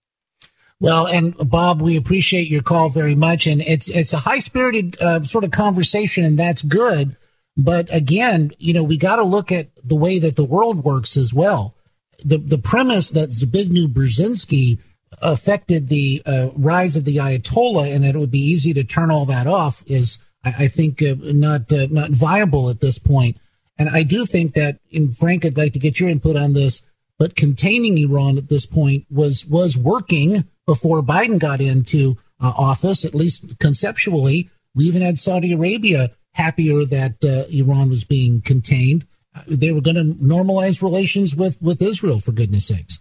Well, 0.80 1.06
and 1.06 1.38
Bob, 1.38 1.80
we 1.80 1.96
appreciate 1.96 2.50
your 2.50 2.64
call 2.64 2.90
very 2.90 3.14
much, 3.14 3.46
and 3.46 3.62
it's 3.62 3.88
it's 3.88 4.14
a 4.14 4.18
high 4.18 4.40
spirited 4.40 5.00
uh, 5.00 5.24
sort 5.24 5.44
of 5.44 5.52
conversation, 5.52 6.26
and 6.26 6.40
that's 6.40 6.64
good. 6.64 7.18
But 7.56 7.94
again, 7.94 8.50
you 8.58 8.74
know, 8.74 8.82
we 8.82 8.98
got 8.98 9.18
to 9.18 9.24
look 9.24 9.52
at 9.52 9.70
the 9.84 9.96
way 9.96 10.18
that 10.18 10.36
the 10.36 10.44
world 10.44 10.84
works 10.84 11.18
as 11.18 11.36
well. 11.36 11.76
The 12.24 12.38
the 12.38 12.58
premise 12.58 13.12
that 13.12 13.30
Zbigniew 13.30 13.88
Brzezinski 13.88 14.80
affected 15.22 15.90
the 15.90 16.22
uh, 16.26 16.50
rise 16.56 16.96
of 16.96 17.06
the 17.06 17.18
Ayatollah, 17.18 17.94
and 17.94 18.04
that 18.04 18.16
it 18.16 18.20
would 18.20 18.32
be 18.32 18.40
easy 18.40 18.74
to 18.74 18.84
turn 18.84 19.12
all 19.12 19.26
that 19.26 19.48
off, 19.48 19.84
is 19.88 20.24
I, 20.44 20.54
I 20.60 20.68
think 20.68 21.02
uh, 21.02 21.16
not 21.20 21.72
uh, 21.72 21.88
not 21.90 22.12
viable 22.12 22.70
at 22.70 22.80
this 22.80 22.98
point. 23.00 23.38
And 23.78 23.90
I 23.90 24.04
do 24.04 24.26
think 24.26 24.54
that, 24.54 24.80
in 24.92 25.12
Frank, 25.12 25.44
I'd 25.44 25.58
like 25.58 25.74
to 25.74 25.80
get 25.80 26.00
your 26.00 26.10
input 26.10 26.36
on 26.36 26.54
this. 26.54 26.86
But 27.18 27.36
containing 27.36 27.98
Iran 27.98 28.38
at 28.38 28.50
this 28.50 28.66
point 28.66 29.06
was 29.10 29.46
was 29.46 29.78
working 29.78 30.46
before 30.66 31.02
Biden 31.02 31.40
got 31.40 31.62
into 31.62 32.18
uh, 32.40 32.54
office, 32.58 33.06
at 33.06 33.16
least 33.16 33.60
conceptually. 33.60 34.50
We 34.74 34.86
even 34.86 35.02
had 35.02 35.20
Saudi 35.20 35.54
Arabia 35.54 36.12
happier 36.34 36.86
that 36.86 37.24
uh, 37.24 37.44
Iran 37.52 37.90
was 37.90 38.04
being 38.04 38.42
contained. 38.42 39.06
They 39.48 39.72
were 39.72 39.82
going 39.82 39.96
to 39.96 40.16
normalize 40.24 40.82
relations 40.82 41.36
with 41.36 41.62
with 41.62 41.82
Israel, 41.82 42.20
for 42.20 42.32
goodness 42.32 42.68
sakes. 42.68 43.00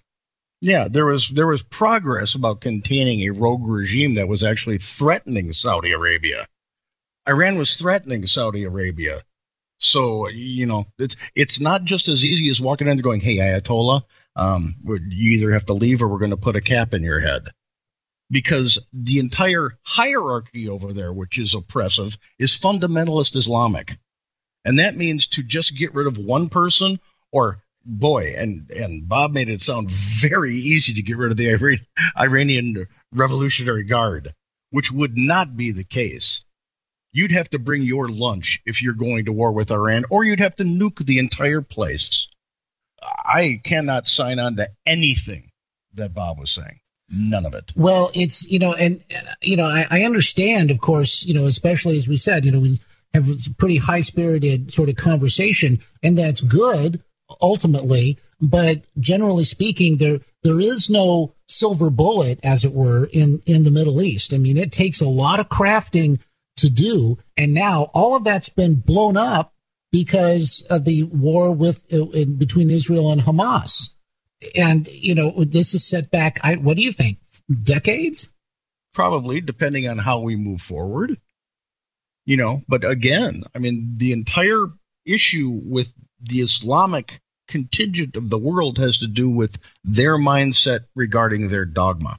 Yeah, 0.61 0.89
there 0.89 1.07
was 1.07 1.29
there 1.31 1.47
was 1.47 1.63
progress 1.63 2.35
about 2.35 2.61
containing 2.61 3.23
a 3.23 3.31
rogue 3.31 3.67
regime 3.67 4.15
that 4.15 4.29
was 4.29 4.45
actually 4.45 4.79
threatening 4.79 5.53
Saudi 5.53 5.93
Arabia. 5.93 6.47
Iran 7.29 7.57
was 7.57 7.77
threatening 7.77 8.27
Saudi 8.27 8.65
Arabia. 8.65 9.21
So 9.79 10.29
you 10.29 10.67
know, 10.67 10.87
it's 10.99 11.17
it's 11.35 11.61
not 11.61 11.85
just 11.85 12.09
as 12.09 12.25
easy 12.25 12.51
as 12.51 12.61
walking 12.61 12.87
in 12.87 12.93
and 12.93 13.03
going, 13.03 13.21
"Hey, 13.21 13.39
Ayatollah, 13.39 14.03
um, 14.37 14.77
you 14.85 15.33
either 15.33 15.51
have 15.53 15.67
to 15.67 15.73
leave 15.73 16.03
or 16.03 16.09
we're 16.09 16.19
going 16.19 16.31
to 16.31 16.37
put 16.37 16.57
a 16.57 16.61
cap 16.61 16.93
in 16.93 17.03
your 17.03 17.21
head," 17.21 17.49
because 18.31 18.79
the 18.93 19.19
entire 19.19 19.79
hierarchy 19.83 20.69
over 20.69 20.93
there, 20.93 21.13
which 21.13 21.39
is 21.39 21.55
oppressive, 21.55 22.19
is 22.39 22.53
fundamentalist 22.59 23.35
Islamic, 23.35 23.99
and 24.65 24.79
that 24.79 24.97
means 24.97 25.27
to 25.29 25.43
just 25.43 25.77
get 25.77 25.95
rid 25.95 26.07
of 26.07 26.19
one 26.19 26.49
person 26.49 27.01
or 27.33 27.63
boy, 27.85 28.35
and 28.37 28.71
and 28.71 29.09
Bob 29.09 29.33
made 29.33 29.49
it 29.49 29.63
sound 29.63 29.91
very 29.91 30.55
easy 30.55 30.95
to 30.95 31.03
get 31.03 31.17
rid 31.17 31.31
of 31.31 31.37
the 31.37 31.79
Iranian 32.19 32.87
Revolutionary 33.13 33.85
Guard, 33.85 34.33
which 34.71 34.93
would 34.93 35.17
not 35.17 35.57
be 35.57 35.71
the 35.71 35.85
case. 35.85 36.43
You'd 37.13 37.33
have 37.33 37.51
to 37.51 37.59
bring 37.59 37.83
your 37.83 38.09
lunch 38.09 38.61
if 38.65 38.83
you're 38.83 38.95
going 38.95 39.25
to 39.25 39.33
war 39.33 39.53
with 39.53 39.73
Iran, 39.73 40.05
or 40.11 40.25
you'd 40.25 40.41
have 40.41 40.57
to 40.57 40.65
nuke 40.65 41.05
the 41.05 41.19
entire 41.19 41.61
place. 41.61 42.29
I 43.03 43.61
cannot 43.65 44.07
sign 44.07 44.39
on 44.39 44.57
to 44.57 44.69
anything 44.87 45.51
that 45.95 46.15
Bob 46.15 46.39
was 46.39 46.51
saying. 46.51 46.81
None 47.09 47.47
of 47.47 47.55
it. 47.55 47.73
Well, 47.75 48.11
it's 48.15 48.49
you 48.49 48.61
know, 48.61 48.75
and 48.75 49.03
you 49.43 49.57
know, 49.57 49.65
I, 49.65 49.87
I 49.91 50.03
understand, 50.03 50.71
of 50.71 50.81
course, 50.81 51.25
you 51.25 51.35
know, 51.35 51.47
especially 51.47 51.97
as 51.97 52.07
we 52.07 52.17
said, 52.17 52.45
you 52.45 52.53
know, 52.53 52.61
we 52.61 52.79
have 53.15 53.29
a 53.29 53.55
pretty 53.59 53.79
high 53.79 54.03
spirited 54.03 54.73
sort 54.73 54.89
of 54.89 54.97
conversation, 54.97 55.81
and 56.03 56.17
that's 56.17 56.41
good 56.41 57.03
ultimately. 57.41 58.19
But 58.41 58.87
generally 58.99 59.45
speaking, 59.45 59.99
there 59.99 60.21
there 60.43 60.61
is 60.61 60.89
no 60.89 61.35
silver 61.49 61.91
bullet, 61.91 62.41
as 62.43 62.65
it 62.65 62.73
were, 62.73 63.09
in 63.13 63.43
in 63.47 63.65
the 63.65 63.71
Middle 63.71 64.01
East. 64.01 64.33
I 64.33 64.39
mean, 64.39 64.57
it 64.57 64.73
takes 64.73 65.01
a 65.01 65.09
lot 65.09 65.41
of 65.41 65.49
crafting 65.49 66.21
to 66.57 66.71
do, 66.71 67.19
and 67.37 67.53
now 67.53 67.91
all 67.95 68.17
of 68.17 68.25
that's 68.25 68.49
been 68.49 68.77
blown 68.77 69.17
up 69.17 69.55
because 69.93 70.67
of 70.71 70.85
the 70.85 71.03
war 71.05 71.53
with 71.53 71.91
in, 71.93 72.37
between 72.37 72.71
Israel 72.71 73.11
and 73.11 73.23
Hamas. 73.23 73.95
And 74.57 74.89
you 74.89 75.15
know, 75.15 75.33
this 75.45 75.75
is 75.75 75.87
set 75.87 76.11
back. 76.11 76.41
I, 76.43 76.57
what 76.57 76.77
do 76.77 76.83
you 76.83 76.93
think? 76.93 77.19
Decades? 77.63 78.33
Probably, 78.95 79.41
depending 79.41 79.87
on 79.87 79.99
how 79.99 80.21
we 80.21 80.37
move 80.37 80.63
forward. 80.63 81.19
You 82.27 82.37
know, 82.37 82.63
but 82.69 82.85
again, 82.85 83.43
I 83.55 83.59
mean, 83.59 83.95
the 83.97 84.13
entire 84.13 84.67
issue 85.05 85.51
with 85.65 85.93
the 86.21 86.41
Islamic 86.41 87.21
contingent 87.49 88.17
of 88.17 88.31
the 88.31 88.39
world 88.39 88.79
has 88.79 88.99
to 88.99 89.09
do 89.09 89.29
with 89.29 89.59
their 89.85 90.17
mindset 90.17 90.81
regarding 90.95 91.49
their 91.49 91.65
dogma. 91.65 92.19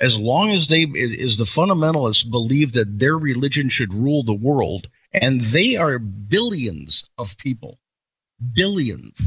As 0.00 0.18
long 0.18 0.50
as 0.50 0.66
they, 0.66 0.82
is 0.82 1.38
the 1.38 1.44
fundamentalists 1.44 2.28
believe 2.28 2.72
that 2.72 2.98
their 2.98 3.16
religion 3.16 3.70
should 3.70 3.94
rule 3.94 4.24
the 4.24 4.34
world, 4.34 4.88
and 5.12 5.40
they 5.40 5.76
are 5.76 5.98
billions 5.98 7.04
of 7.16 7.38
people, 7.38 7.78
billions, 8.52 9.20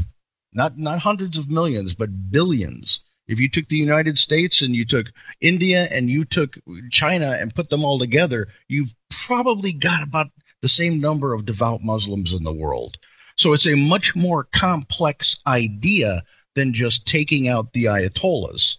not 0.52 0.78
not 0.78 1.00
hundreds 1.00 1.38
of 1.38 1.50
millions, 1.50 1.94
but 1.94 2.30
billions. 2.30 3.00
If 3.30 3.38
you 3.38 3.48
took 3.48 3.68
the 3.68 3.76
United 3.76 4.18
States 4.18 4.60
and 4.60 4.74
you 4.74 4.84
took 4.84 5.12
India 5.40 5.86
and 5.88 6.10
you 6.10 6.24
took 6.24 6.58
China 6.90 7.36
and 7.38 7.54
put 7.54 7.70
them 7.70 7.84
all 7.84 8.00
together, 8.00 8.48
you've 8.66 8.92
probably 9.08 9.72
got 9.72 10.02
about 10.02 10.32
the 10.62 10.68
same 10.68 11.00
number 11.00 11.32
of 11.32 11.46
devout 11.46 11.80
Muslims 11.80 12.32
in 12.32 12.42
the 12.42 12.52
world. 12.52 12.96
So 13.36 13.52
it's 13.52 13.68
a 13.68 13.76
much 13.76 14.16
more 14.16 14.48
complex 14.52 15.38
idea 15.46 16.22
than 16.56 16.72
just 16.72 17.06
taking 17.06 17.46
out 17.46 17.72
the 17.72 17.84
Ayatollahs 17.84 18.78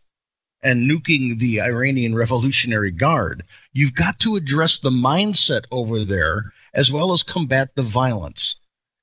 and 0.61 0.89
nuking 0.89 1.39
the 1.39 1.61
Iranian 1.61 2.13
Revolutionary 2.13 2.91
Guard. 2.91 3.43
You've 3.71 3.95
got 3.95 4.19
to 4.19 4.35
address 4.35 4.79
the 4.79 4.89
mindset 4.89 5.63
over 5.71 6.03
there 6.03 6.51
as 6.73 6.91
well 6.91 7.13
as 7.13 7.23
combat 7.23 7.73
the 7.75 7.83
violence. 7.83 8.57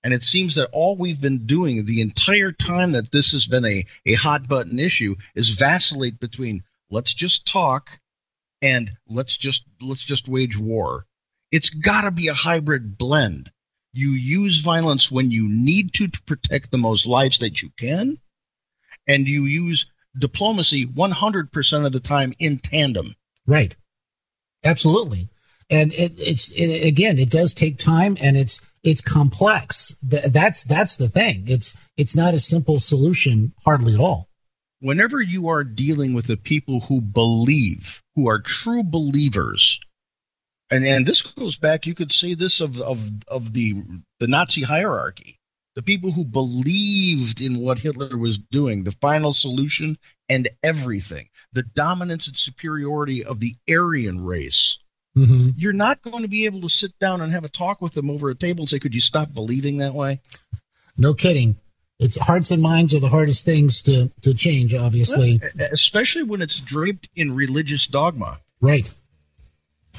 And 0.04 0.14
it 0.14 0.22
seems 0.22 0.54
that 0.54 0.70
all 0.72 0.96
we've 0.96 1.20
been 1.20 1.46
doing 1.46 1.84
the 1.84 2.00
entire 2.00 2.52
time 2.52 2.92
that 2.92 3.10
this 3.10 3.32
has 3.32 3.46
been 3.46 3.64
a, 3.64 3.84
a 4.06 4.14
hot 4.14 4.48
button 4.48 4.78
issue 4.78 5.16
is 5.34 5.50
vacillate 5.50 6.20
between 6.20 6.62
let's 6.90 7.12
just 7.12 7.46
talk 7.46 7.98
and 8.62 8.92
let's 9.08 9.36
just 9.36 9.64
let's 9.80 10.04
just 10.04 10.28
wage 10.28 10.58
war. 10.58 11.06
It's 11.50 11.70
got 11.70 12.02
to 12.02 12.10
be 12.10 12.28
a 12.28 12.34
hybrid 12.34 12.98
blend. 12.98 13.50
You 13.92 14.10
use 14.10 14.60
violence 14.60 15.10
when 15.10 15.30
you 15.30 15.48
need 15.48 15.92
to 15.94 16.08
to 16.08 16.22
protect 16.22 16.70
the 16.70 16.78
most 16.78 17.06
lives 17.06 17.38
that 17.38 17.62
you 17.62 17.70
can, 17.76 18.18
and 19.06 19.26
you 19.26 19.44
use 19.44 19.86
diplomacy 20.16 20.86
100% 20.86 21.86
of 21.86 21.92
the 21.92 22.00
time 22.00 22.32
in 22.38 22.58
tandem. 22.58 23.14
Right. 23.46 23.74
Absolutely. 24.64 25.28
And 25.70 25.92
it, 25.92 26.12
it's 26.18 26.52
it, 26.52 26.86
again, 26.86 27.18
it 27.18 27.30
does 27.30 27.54
take 27.54 27.78
time, 27.78 28.16
and 28.22 28.36
it's 28.36 28.67
it's 28.82 29.00
complex. 29.00 29.96
Th- 30.08 30.24
that's 30.24 30.64
that's 30.64 30.96
the 30.96 31.08
thing. 31.08 31.44
It's 31.46 31.76
it's 31.96 32.16
not 32.16 32.34
a 32.34 32.38
simple 32.38 32.78
solution, 32.78 33.54
hardly 33.64 33.94
at 33.94 34.00
all. 34.00 34.28
Whenever 34.80 35.20
you 35.20 35.48
are 35.48 35.64
dealing 35.64 36.14
with 36.14 36.26
the 36.26 36.36
people 36.36 36.80
who 36.80 37.00
believe, 37.00 38.02
who 38.14 38.28
are 38.28 38.40
true 38.40 38.82
believers, 38.82 39.80
and 40.70 40.84
and 40.84 41.06
this 41.06 41.22
goes 41.22 41.56
back, 41.56 41.86
you 41.86 41.94
could 41.94 42.12
say 42.12 42.34
this 42.34 42.60
of 42.60 42.80
of 42.80 43.10
of 43.28 43.52
the 43.52 43.82
the 44.20 44.28
Nazi 44.28 44.62
hierarchy, 44.62 45.38
the 45.74 45.82
people 45.82 46.12
who 46.12 46.24
believed 46.24 47.40
in 47.40 47.58
what 47.58 47.78
Hitler 47.78 48.16
was 48.16 48.38
doing, 48.38 48.84
the 48.84 48.92
final 49.00 49.32
solution, 49.32 49.98
and 50.28 50.48
everything, 50.62 51.28
the 51.52 51.62
dominance 51.62 52.26
and 52.26 52.36
superiority 52.36 53.24
of 53.24 53.40
the 53.40 53.56
Aryan 53.68 54.24
race 54.24 54.78
Mm-hmm. 55.18 55.48
you're 55.56 55.72
not 55.72 56.02
going 56.02 56.22
to 56.22 56.28
be 56.28 56.44
able 56.46 56.60
to 56.62 56.68
sit 56.68 56.98
down 56.98 57.20
and 57.20 57.32
have 57.32 57.44
a 57.44 57.48
talk 57.48 57.80
with 57.82 57.94
them 57.94 58.10
over 58.10 58.30
a 58.30 58.34
table 58.34 58.62
and 58.62 58.68
say, 58.70 58.78
"Could 58.78 58.94
you 58.94 59.00
stop 59.00 59.32
believing 59.34 59.78
that 59.78 59.94
way?" 59.94 60.20
No 60.96 61.14
kidding. 61.14 61.56
It's 61.98 62.16
hearts 62.16 62.50
and 62.52 62.62
minds 62.62 62.94
are 62.94 63.00
the 63.00 63.08
hardest 63.08 63.44
things 63.44 63.82
to 63.82 64.10
to 64.22 64.32
change. 64.34 64.74
Obviously, 64.74 65.40
Well, 65.58 65.68
especially 65.72 66.22
when 66.22 66.40
it's 66.42 66.58
draped 66.60 67.08
in 67.16 67.34
religious 67.34 67.86
dogma. 67.86 68.38
right? 68.60 68.88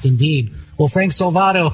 Indeed. 0.02 0.54
Well, 0.78 0.88
Frank 0.88 1.12
Salvato, 1.12 1.72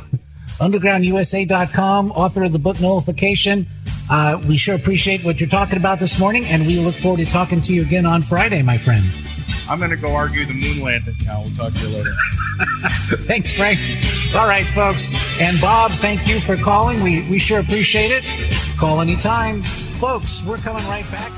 UndergroundUSA.com, 0.58 2.10
author 2.12 2.44
of 2.44 2.52
the 2.52 2.58
book 2.58 2.80
Nullification. 2.80 3.66
Uh, 4.10 4.40
we 4.48 4.56
sure 4.56 4.74
appreciate 4.74 5.24
what 5.24 5.40
you're 5.40 5.48
talking 5.48 5.76
about 5.78 5.98
this 5.98 6.18
morning, 6.18 6.44
and 6.46 6.66
we 6.66 6.78
look 6.78 6.94
forward 6.94 7.18
to 7.24 7.26
talking 7.26 7.60
to 7.62 7.74
you 7.74 7.82
again 7.82 8.06
on 8.06 8.22
Friday, 8.22 8.62
my 8.62 8.78
friend. 8.78 9.04
I'm 9.68 9.78
going 9.78 9.90
to 9.90 9.96
go 9.96 10.14
argue 10.14 10.44
the 10.46 10.54
moon 10.54 10.80
landing 10.82 11.14
now. 11.24 11.42
We'll 11.42 11.54
talk 11.54 11.72
to 11.72 11.88
you 11.88 11.96
later. 11.96 12.10
Thanks, 13.26 13.56
Frank. 13.56 13.78
All 14.34 14.48
right, 14.48 14.66
folks. 14.66 15.40
And 15.40 15.60
Bob, 15.60 15.92
thank 15.92 16.26
you 16.26 16.40
for 16.40 16.56
calling. 16.56 17.02
We, 17.02 17.28
we 17.30 17.38
sure 17.38 17.60
appreciate 17.60 18.10
it. 18.10 18.24
Call 18.78 19.00
anytime. 19.00 19.62
Folks, 19.62 20.42
we're 20.44 20.58
coming 20.58 20.84
right 20.86 21.08
back 21.10 21.32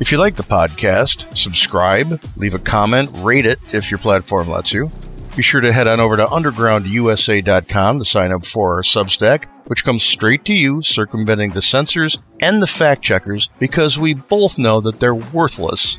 If 0.00 0.12
you 0.12 0.18
like 0.18 0.36
the 0.36 0.42
podcast, 0.42 1.36
subscribe, 1.36 2.20
leave 2.36 2.54
a 2.54 2.58
comment, 2.58 3.10
rate 3.14 3.44
it 3.44 3.58
if 3.72 3.90
your 3.90 3.98
platform 3.98 4.48
lets 4.48 4.72
you. 4.72 4.90
Be 5.36 5.42
sure 5.42 5.60
to 5.60 5.72
head 5.72 5.88
on 5.88 5.98
over 5.98 6.16
to 6.16 6.24
undergroundusa.com 6.26 7.98
to 7.98 8.04
sign 8.04 8.30
up 8.30 8.44
for 8.44 8.74
our 8.74 8.82
Substack, 8.82 9.46
which 9.66 9.84
comes 9.84 10.04
straight 10.04 10.44
to 10.44 10.54
you, 10.54 10.80
circumventing 10.80 11.50
the 11.50 11.62
censors 11.62 12.22
and 12.40 12.62
the 12.62 12.68
fact 12.68 13.02
checkers 13.02 13.50
because 13.58 13.98
we 13.98 14.14
both 14.14 14.58
know 14.58 14.80
that 14.80 15.00
they're 15.00 15.14
worthless, 15.14 15.98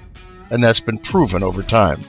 and 0.49 0.63
that's 0.63 0.79
been 0.79 0.97
proven 0.99 1.43
over 1.43 1.61
time. 1.61 1.99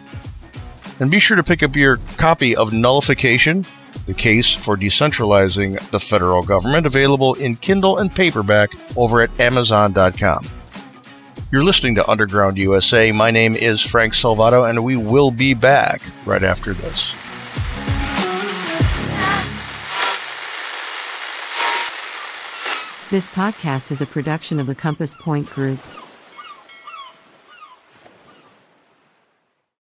And 0.98 1.10
be 1.10 1.18
sure 1.18 1.36
to 1.36 1.42
pick 1.42 1.62
up 1.62 1.76
your 1.76 1.98
copy 2.16 2.56
of 2.56 2.72
Nullification, 2.72 3.66
the 4.06 4.14
case 4.14 4.54
for 4.54 4.76
decentralizing 4.76 5.78
the 5.90 6.00
federal 6.00 6.42
government, 6.42 6.86
available 6.86 7.34
in 7.34 7.56
Kindle 7.56 7.98
and 7.98 8.14
paperback 8.14 8.70
over 8.96 9.20
at 9.20 9.38
Amazon.com. 9.38 10.46
You're 11.52 11.64
listening 11.64 11.94
to 11.96 12.10
Underground 12.10 12.58
USA. 12.58 13.12
My 13.12 13.30
name 13.30 13.54
is 13.54 13.80
Frank 13.80 14.14
Salvato, 14.14 14.68
and 14.68 14.82
we 14.84 14.96
will 14.96 15.30
be 15.30 15.54
back 15.54 16.00
right 16.24 16.42
after 16.42 16.74
this. 16.74 17.12
This 23.08 23.28
podcast 23.28 23.92
is 23.92 24.00
a 24.00 24.06
production 24.06 24.58
of 24.58 24.66
the 24.66 24.74
Compass 24.74 25.14
Point 25.14 25.48
Group. 25.50 25.78